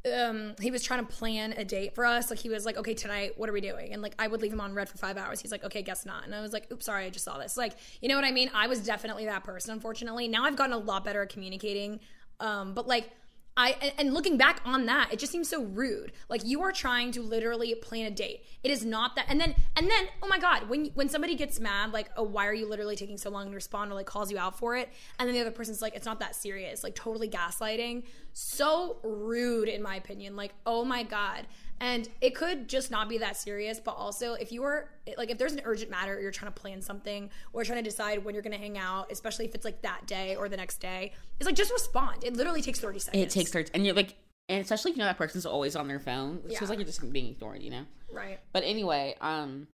um 0.05 0.55
he 0.61 0.71
was 0.71 0.83
trying 0.83 1.05
to 1.05 1.11
plan 1.11 1.53
a 1.53 1.65
date 1.65 1.95
for 1.95 2.05
us. 2.05 2.29
Like 2.29 2.39
he 2.39 2.49
was 2.49 2.65
like 2.65 2.77
okay 2.77 2.93
tonight 2.93 3.33
what 3.37 3.49
are 3.49 3.53
we 3.53 3.61
doing? 3.61 3.93
And 3.93 4.01
like 4.01 4.13
i 4.19 4.27
would 4.27 4.41
leave 4.41 4.53
him 4.53 4.61
on 4.61 4.73
read 4.73 4.89
for 4.89 4.97
five 4.97 5.17
hours. 5.17 5.41
He's 5.41 5.51
like 5.51 5.63
okay 5.63 5.81
guess 5.81 6.05
not. 6.05 6.25
And 6.25 6.33
i 6.33 6.41
was 6.41 6.53
like 6.53 6.71
oops 6.71 6.85
sorry 6.85 7.05
i 7.05 7.09
just 7.09 7.25
saw 7.25 7.37
this. 7.37 7.57
Like 7.57 7.73
you 8.01 8.09
know 8.09 8.15
what 8.15 8.25
i 8.25 8.31
mean? 8.31 8.49
I 8.53 8.67
was 8.67 8.79
definitely 8.85 9.25
that 9.25 9.43
person 9.43 9.71
unfortunately. 9.71 10.27
Now 10.27 10.45
i've 10.45 10.55
gotten 10.55 10.73
a 10.73 10.77
lot 10.77 11.03
better 11.03 11.23
at 11.23 11.29
communicating 11.29 11.99
um 12.39 12.73
but 12.73 12.87
like 12.87 13.09
I 13.57 13.93
and- 13.97 14.13
looking 14.13 14.37
back 14.37 14.61
on 14.63 14.85
that, 14.85 15.11
it 15.11 15.17
just 15.19 15.31
seems 15.31 15.49
so 15.49 15.63
rude. 15.63 16.13
Like 16.29 16.45
you 16.45 16.61
are 16.61 16.71
trying 16.71 17.11
to 17.13 17.21
literally 17.23 17.73
plan 17.75 18.05
a 18.05 18.11
date. 18.11 18.45
It 18.63 18.69
is 18.69 18.85
not 18.85 19.15
that. 19.15 19.25
And 19.27 19.41
then 19.41 19.55
and 19.75 19.89
then 19.89 20.05
oh 20.21 20.27
my 20.27 20.37
god, 20.37 20.69
when 20.69 20.85
when 20.93 21.09
somebody 21.09 21.35
gets 21.35 21.59
mad, 21.59 21.91
like 21.91 22.09
oh 22.15 22.23
why 22.23 22.45
are 22.45 22.53
you 22.53 22.69
literally 22.69 22.95
taking 22.95 23.17
so 23.17 23.29
long 23.31 23.49
to 23.49 23.55
respond 23.55 23.91
or 23.91 23.95
like 23.95 24.05
calls 24.05 24.31
you 24.31 24.37
out 24.37 24.57
for 24.57 24.77
it, 24.77 24.89
and 25.17 25.27
then 25.27 25.33
the 25.33 25.41
other 25.41 25.51
person's 25.51 25.81
like 25.81 25.95
it's 25.95 26.05
not 26.05 26.19
that 26.19 26.35
serious, 26.35 26.83
like 26.83 26.95
totally 26.95 27.27
gaslighting. 27.27 28.03
So 28.33 28.97
rude 29.03 29.67
in 29.67 29.81
my 29.81 29.95
opinion. 29.95 30.35
Like 30.35 30.53
oh 30.65 30.85
my 30.85 31.01
god. 31.03 31.47
And 31.79 32.09
it 32.21 32.33
could 32.33 32.67
just 32.67 32.89
not 32.89 33.07
be 33.07 33.19
that 33.19 33.37
serious, 33.37 33.79
but 33.79 33.91
also 33.91 34.33
if 34.33 34.51
you 34.51 34.63
are 34.63 34.89
like 35.17 35.29
if 35.29 35.37
there's 35.37 35.53
an 35.53 35.61
urgent 35.63 35.91
matter, 35.91 36.15
or 36.15 36.19
you're 36.19 36.31
trying 36.31 36.51
to 36.51 36.59
plan 36.59 36.81
something 36.81 37.29
or 37.53 37.63
trying 37.63 37.83
to 37.83 37.87
decide 37.87 38.25
when 38.25 38.33
you're 38.33 38.41
gonna 38.41 38.57
hang 38.57 38.77
out, 38.77 39.11
especially 39.11 39.45
if 39.45 39.53
it's 39.53 39.63
like 39.65 39.81
that 39.83 40.07
day 40.07 40.35
or 40.35 40.49
the 40.49 40.57
next 40.57 40.77
day, 40.79 41.13
it's 41.39 41.45
like 41.45 41.55
just 41.55 41.71
respond. 41.71 42.23
It 42.23 42.35
literally 42.35 42.61
takes 42.61 42.79
30 42.79 42.99
seconds. 42.99 43.23
It 43.23 43.29
takes 43.29 43.51
thirty, 43.51 43.69
and 43.75 43.85
you're 43.85 43.93
like, 43.95 44.15
and 44.49 44.61
especially 44.61 44.91
if 44.91 44.97
you 44.97 45.01
know 45.01 45.05
that 45.07 45.17
person's 45.17 45.45
always 45.45 45.75
on 45.75 45.87
their 45.87 45.99
phone. 45.99 46.41
It 46.45 46.51
Yeah. 46.53 46.59
feels 46.59 46.69
like 46.69 46.79
you're 46.79 46.85
just 46.87 47.11
being 47.13 47.27
ignored, 47.27 47.61
you 47.61 47.69
know. 47.69 47.85
Right. 48.11 48.39
But 48.53 48.63
anyway, 48.63 49.15
um, 49.21 49.67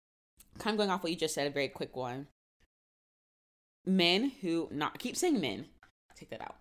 kind 0.59 0.75
of 0.75 0.79
going 0.79 0.91
off 0.91 1.03
what 1.03 1.13
you 1.13 1.19
just 1.19 1.35
said, 1.35 1.47
a 1.47 1.51
very 1.51 1.69
quick 1.69 1.97
one. 1.97 2.29
Men 3.87 4.33
who 4.41 4.69
not 4.71 4.99
keep 4.99 5.17
saying 5.17 5.41
men, 5.41 5.67
take 6.15 6.31
that 6.31 6.41
out. 6.41 6.57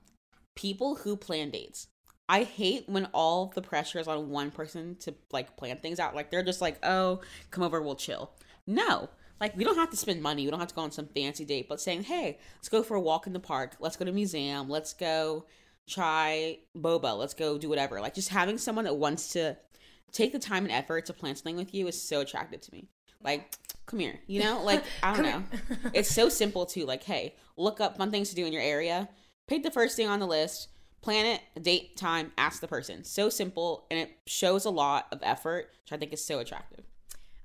People 0.56 0.96
who 0.96 1.16
plan 1.16 1.50
dates. 1.52 1.88
I 2.30 2.44
hate 2.44 2.88
when 2.88 3.08
all 3.08 3.52
the 3.56 3.62
pressure 3.62 3.98
is 3.98 4.08
on 4.08 4.30
one 4.30 4.52
person 4.52 4.96
to 5.02 5.16
like 5.32 5.58
plan 5.58 5.78
things 5.78 6.00
out. 6.00 6.16
Like 6.16 6.30
they're 6.30 6.44
just 6.44 6.62
like, 6.62 6.78
oh, 6.84 7.22
come 7.50 7.64
over, 7.64 7.82
we'll 7.82 7.96
chill. 7.96 8.32
No, 8.68 9.10
like 9.42 9.58
we 9.58 9.64
don't 9.64 9.76
have 9.76 9.90
to 9.90 9.98
spend 9.98 10.22
money. 10.22 10.46
We 10.46 10.52
don't 10.52 10.60
have 10.60 10.70
to 10.70 10.76
go 10.76 10.82
on 10.82 10.92
some 10.92 11.08
fancy 11.08 11.44
date. 11.44 11.68
But 11.68 11.82
saying, 11.82 12.04
hey, 12.04 12.38
let's 12.58 12.70
go 12.70 12.84
for 12.84 12.96
a 12.96 13.02
walk 13.02 13.26
in 13.26 13.34
the 13.34 13.40
park. 13.40 13.78
Let's 13.80 13.98
go 13.98 14.06
to 14.06 14.12
a 14.12 14.14
museum. 14.14 14.70
Let's 14.70 14.94
go 14.94 15.46
try 15.88 16.60
boba. 16.78 17.18
Let's 17.18 17.34
go 17.34 17.58
do 17.58 17.68
whatever. 17.68 18.00
Like 18.00 18.14
just 18.14 18.30
having 18.30 18.60
someone 18.60 18.86
that 18.86 18.96
wants 18.96 19.30
to 19.34 19.58
take 20.12 20.32
the 20.32 20.40
time 20.40 20.66
and 20.66 20.72
effort 20.72 21.08
to 21.08 21.14
plan 21.14 21.36
something 21.36 21.58
with 21.58 21.74
you 21.74 21.88
is 21.88 22.00
so 22.00 22.22
attractive 22.22 22.62
to 22.62 22.72
me. 22.72 22.88
Like, 23.24 23.56
come 23.88 24.00
here, 24.00 24.20
you 24.28 24.44
know? 24.44 24.64
Like, 24.64 24.84
I 25.04 25.16
don't 25.16 25.26
know. 25.26 25.44
it's 25.94 26.14
so 26.14 26.30
simple 26.30 26.68
too. 26.68 26.86
Like, 26.86 27.04
hey, 27.04 27.36
look 27.58 27.82
up 27.82 27.98
fun 27.98 28.12
things 28.12 28.30
to 28.30 28.36
do 28.36 28.46
in 28.46 28.54
your 28.54 28.62
area. 28.62 29.10
Pick 29.48 29.64
the 29.64 29.72
first 29.72 29.96
thing 29.96 30.08
on 30.08 30.20
the 30.20 30.28
list. 30.28 30.68
Plan 31.02 31.26
it, 31.26 31.64
date, 31.64 31.96
time, 31.96 32.32
ask 32.38 32.62
the 32.62 32.68
person. 32.68 33.04
So 33.04 33.30
simple, 33.30 33.86
and 33.90 34.00
it 34.00 34.12
shows 34.26 34.66
a 34.66 34.70
lot 34.70 35.08
of 35.12 35.20
effort, 35.24 35.70
which 35.84 35.94
I 35.94 35.98
think 35.98 36.14
is 36.14 36.24
so 36.24 36.40
attractive. 36.40 36.86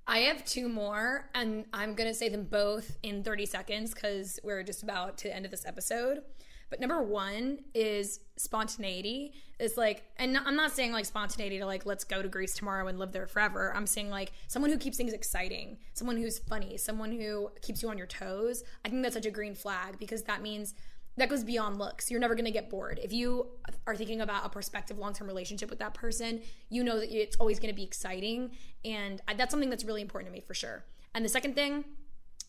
I 0.07 0.19
have 0.19 0.45
two 0.45 0.69
more, 0.69 1.31
and 1.35 1.64
I'm 1.73 1.95
going 1.95 2.09
to 2.09 2.14
say 2.14 2.29
them 2.29 2.45
both 2.45 2.99
in 3.03 3.23
30 3.23 3.47
seconds 3.47 3.95
because 3.95 4.38
we're 4.43 4.62
just 4.62 4.83
about 4.83 5.17
to 5.19 5.29
the 5.29 5.37
end 5.37 5.45
of 5.45 5.51
this 5.51 5.64
episode. 5.64 6.23
But 6.71 6.81
number 6.81 7.03
one 7.03 7.61
is 7.75 8.21
spontaneity. 8.37 9.33
It's 9.61 9.77
like, 9.77 10.03
and 10.17 10.37
I'm 10.37 10.57
not 10.57 10.73
saying 10.73 10.93
like 10.93 11.05
spontaneity 11.05 11.59
to 11.59 11.67
like, 11.67 11.87
let's 11.87 12.05
go 12.05 12.21
to 12.21 12.29
Greece 12.29 12.55
tomorrow 12.55 12.88
and 12.88 12.99
live 12.99 13.12
there 13.12 13.27
forever. 13.27 13.73
I'm 13.77 13.87
saying 13.87 14.11
like 14.11 14.33
someone 14.49 14.71
who 14.71 14.79
keeps 14.79 14.97
things 14.97 15.12
exciting, 15.12 15.79
someone 15.93 16.17
who's 16.17 16.38
funny, 16.38 16.77
someone 16.77 17.12
who 17.12 17.51
keeps 17.62 17.83
you 17.83 17.90
on 17.90 17.99
your 17.99 18.07
toes. 18.07 18.64
I 18.85 18.88
think 18.88 19.03
that's 19.03 19.14
such 19.14 19.27
a 19.27 19.31
green 19.31 19.55
flag 19.55 19.99
because 19.99 20.23
that 20.25 20.43
means 20.43 20.75
that 21.16 21.29
goes 21.29 21.44
beyond 21.44 21.79
looks. 21.79 22.11
You're 22.11 22.20
never 22.20 22.35
going 22.35 22.44
to 22.44 22.50
get 22.50 22.70
bored. 22.70 22.98
If 23.03 23.12
you 23.12 23.46
are 23.87 23.94
thinking 23.94 24.20
about 24.20 24.44
a 24.44 24.48
prospective 24.48 24.98
long 24.98 25.12
term 25.12 25.27
relationship 25.27 25.70
with 25.70 25.79
that 25.79 25.94
person, 25.94 26.42
you 26.70 26.83
know 26.83 26.98
that 26.98 27.11
it's 27.11 27.37
always 27.37 27.59
going 27.59 27.72
to 27.72 27.77
be 27.77 27.85
exciting. 27.85 28.50
And 28.85 29.20
that's 29.37 29.50
something 29.50 29.70
that's 29.70 29.85
really 29.85 30.03
important 30.03 30.29
to 30.29 30.33
me 30.33 30.40
for 30.40 30.55
sure. 30.55 30.85
And 31.14 31.24
the 31.24 31.29
second 31.29 31.55
thing 31.55 31.85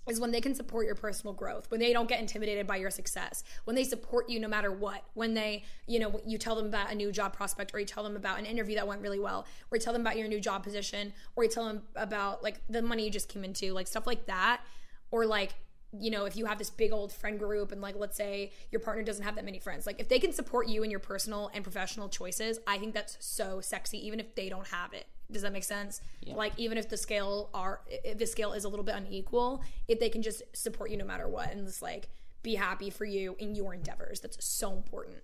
is 0.08 0.20
when 0.20 0.32
they 0.32 0.42
can 0.42 0.54
support 0.54 0.86
your 0.86 0.96
personal 0.96 1.34
growth, 1.34 1.70
when 1.72 1.80
they 1.80 1.92
don't 1.92 2.08
get 2.08 2.20
intimidated 2.20 2.68
by 2.68 2.76
your 2.76 2.92
success, 2.92 3.44
when 3.64 3.76
they 3.76 3.84
support 3.84 4.30
you 4.30 4.40
no 4.40 4.48
matter 4.48 4.72
what, 4.72 5.04
when 5.16 5.34
they, 5.34 5.64
you 5.88 6.00
know, 6.00 6.20
you 6.26 6.38
tell 6.38 6.56
them 6.56 6.68
about 6.68 6.92
a 6.92 6.96
new 6.96 7.12
job 7.12 7.34
prospect 7.34 7.74
or 7.74 7.80
you 7.80 7.86
tell 7.86 8.04
them 8.04 8.16
about 8.16 8.38
an 8.38 8.46
interview 8.46 8.76
that 8.76 8.88
went 8.88 9.02
really 9.02 9.20
well, 9.20 9.48
or 9.72 9.78
you 9.78 9.82
tell 9.82 9.94
them 9.94 10.04
about 10.04 10.18
your 10.18 10.28
new 10.28 10.40
job 10.40 10.64
position, 10.64 11.12
or 11.36 11.44
you 11.44 11.50
tell 11.50 11.66
them 11.66 11.82
about 11.96 12.44
like 12.44 12.62
the 12.70 12.82
money 12.82 13.06
you 13.06 13.12
just 13.12 13.30
came 13.30 13.44
into, 13.44 13.74
like 13.74 13.88
stuff 13.88 14.06
like 14.06 14.28
that, 14.28 14.62
or 15.10 15.26
like 15.26 15.56
you 16.02 16.12
know, 16.12 16.26
if 16.26 16.36
you 16.36 16.46
have 16.46 16.58
this 16.58 16.70
big 16.70 16.92
old 16.92 17.12
friend 17.12 17.40
group 17.40 17.72
and 17.72 17.82
like 17.82 17.96
let's 17.98 18.18
say 18.18 18.52
your 18.72 18.80
partner 18.80 19.04
doesn't 19.04 19.24
have 19.24 19.36
that 19.36 19.46
many 19.46 19.60
friends, 19.60 19.86
like 19.86 20.00
if 20.00 20.10
they 20.10 20.20
can 20.20 20.34
support 20.34 20.68
you 20.68 20.84
in 20.84 20.92
your 20.92 21.00
personal 21.00 21.50
and 21.54 21.64
professional 21.64 22.10
choices, 22.10 22.60
I 22.68 22.78
think 22.78 22.94
that's 22.94 23.18
so 23.20 23.62
sexy 23.62 24.06
even 24.06 24.20
if 24.20 24.36
they 24.36 24.50
don't 24.50 24.68
have 24.68 24.94
it. 24.94 25.06
Does 25.32 25.42
that 25.42 25.54
make 25.54 25.64
sense? 25.64 26.02
Like 26.26 26.54
even 26.58 26.78
if 26.78 26.90
the 26.90 26.98
scale 26.98 27.50
are 27.54 27.82
if 27.88 28.18
the 28.18 28.28
scale 28.28 28.54
is 28.54 28.64
a 28.64 28.70
little 28.70 28.86
bit 28.86 28.96
unequal, 28.96 29.64
if 29.88 30.00
they 30.00 30.10
can 30.10 30.22
just 30.22 30.44
support 30.54 30.92
you 30.92 30.98
no 30.98 31.06
matter 31.06 31.28
what 31.28 31.52
and 31.52 31.66
just 31.66 31.82
like 31.82 32.10
be 32.44 32.56
happy 32.56 32.90
for 32.92 33.06
you 33.06 33.36
in 33.40 33.56
your 33.56 33.74
endeavors. 33.74 34.20
That's 34.20 34.44
so 34.46 34.74
important. 34.74 35.18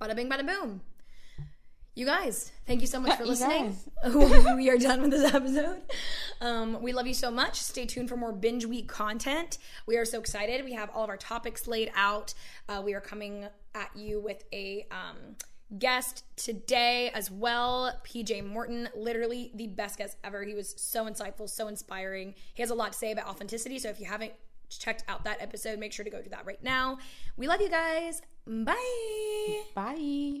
Bada 0.00 0.14
bing 0.14 0.28
bada 0.28 0.46
boom. 0.46 0.82
You 2.00 2.06
guys, 2.06 2.50
thank 2.66 2.80
you 2.80 2.86
so 2.86 2.98
much 2.98 3.18
for 3.18 3.26
listening. 3.26 3.76
we 4.56 4.70
are 4.70 4.78
done 4.78 5.02
with 5.02 5.10
this 5.10 5.34
episode. 5.34 5.82
Um, 6.40 6.80
we 6.80 6.94
love 6.94 7.06
you 7.06 7.12
so 7.12 7.30
much. 7.30 7.56
Stay 7.56 7.84
tuned 7.84 8.08
for 8.08 8.16
more 8.16 8.32
binge 8.32 8.64
week 8.64 8.88
content. 8.88 9.58
We 9.84 9.98
are 9.98 10.06
so 10.06 10.18
excited. 10.18 10.64
We 10.64 10.72
have 10.72 10.88
all 10.94 11.04
of 11.04 11.10
our 11.10 11.18
topics 11.18 11.66
laid 11.66 11.92
out. 11.94 12.32
Uh, 12.70 12.80
we 12.82 12.94
are 12.94 13.02
coming 13.02 13.48
at 13.74 13.90
you 13.94 14.18
with 14.18 14.44
a 14.50 14.86
um, 14.90 15.36
guest 15.78 16.24
today 16.36 17.10
as 17.10 17.30
well. 17.30 17.92
PJ 18.02 18.46
Morton, 18.46 18.88
literally 18.96 19.50
the 19.54 19.66
best 19.66 19.98
guest 19.98 20.16
ever. 20.24 20.42
He 20.42 20.54
was 20.54 20.74
so 20.78 21.04
insightful, 21.04 21.50
so 21.50 21.68
inspiring. 21.68 22.34
He 22.54 22.62
has 22.62 22.70
a 22.70 22.74
lot 22.74 22.92
to 22.92 22.98
say 22.98 23.12
about 23.12 23.26
authenticity. 23.26 23.78
So 23.78 23.90
if 23.90 24.00
you 24.00 24.06
haven't 24.06 24.32
checked 24.70 25.04
out 25.06 25.24
that 25.24 25.42
episode, 25.42 25.78
make 25.78 25.92
sure 25.92 26.06
to 26.06 26.10
go 26.10 26.22
do 26.22 26.30
that 26.30 26.46
right 26.46 26.64
now. 26.64 26.96
We 27.36 27.46
love 27.46 27.60
you 27.60 27.68
guys. 27.68 28.22
Bye. 28.46 29.64
Bye. 29.74 30.40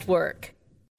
work. 0.07 0.53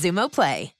Xumo 0.00 0.30
Play. 0.30 0.79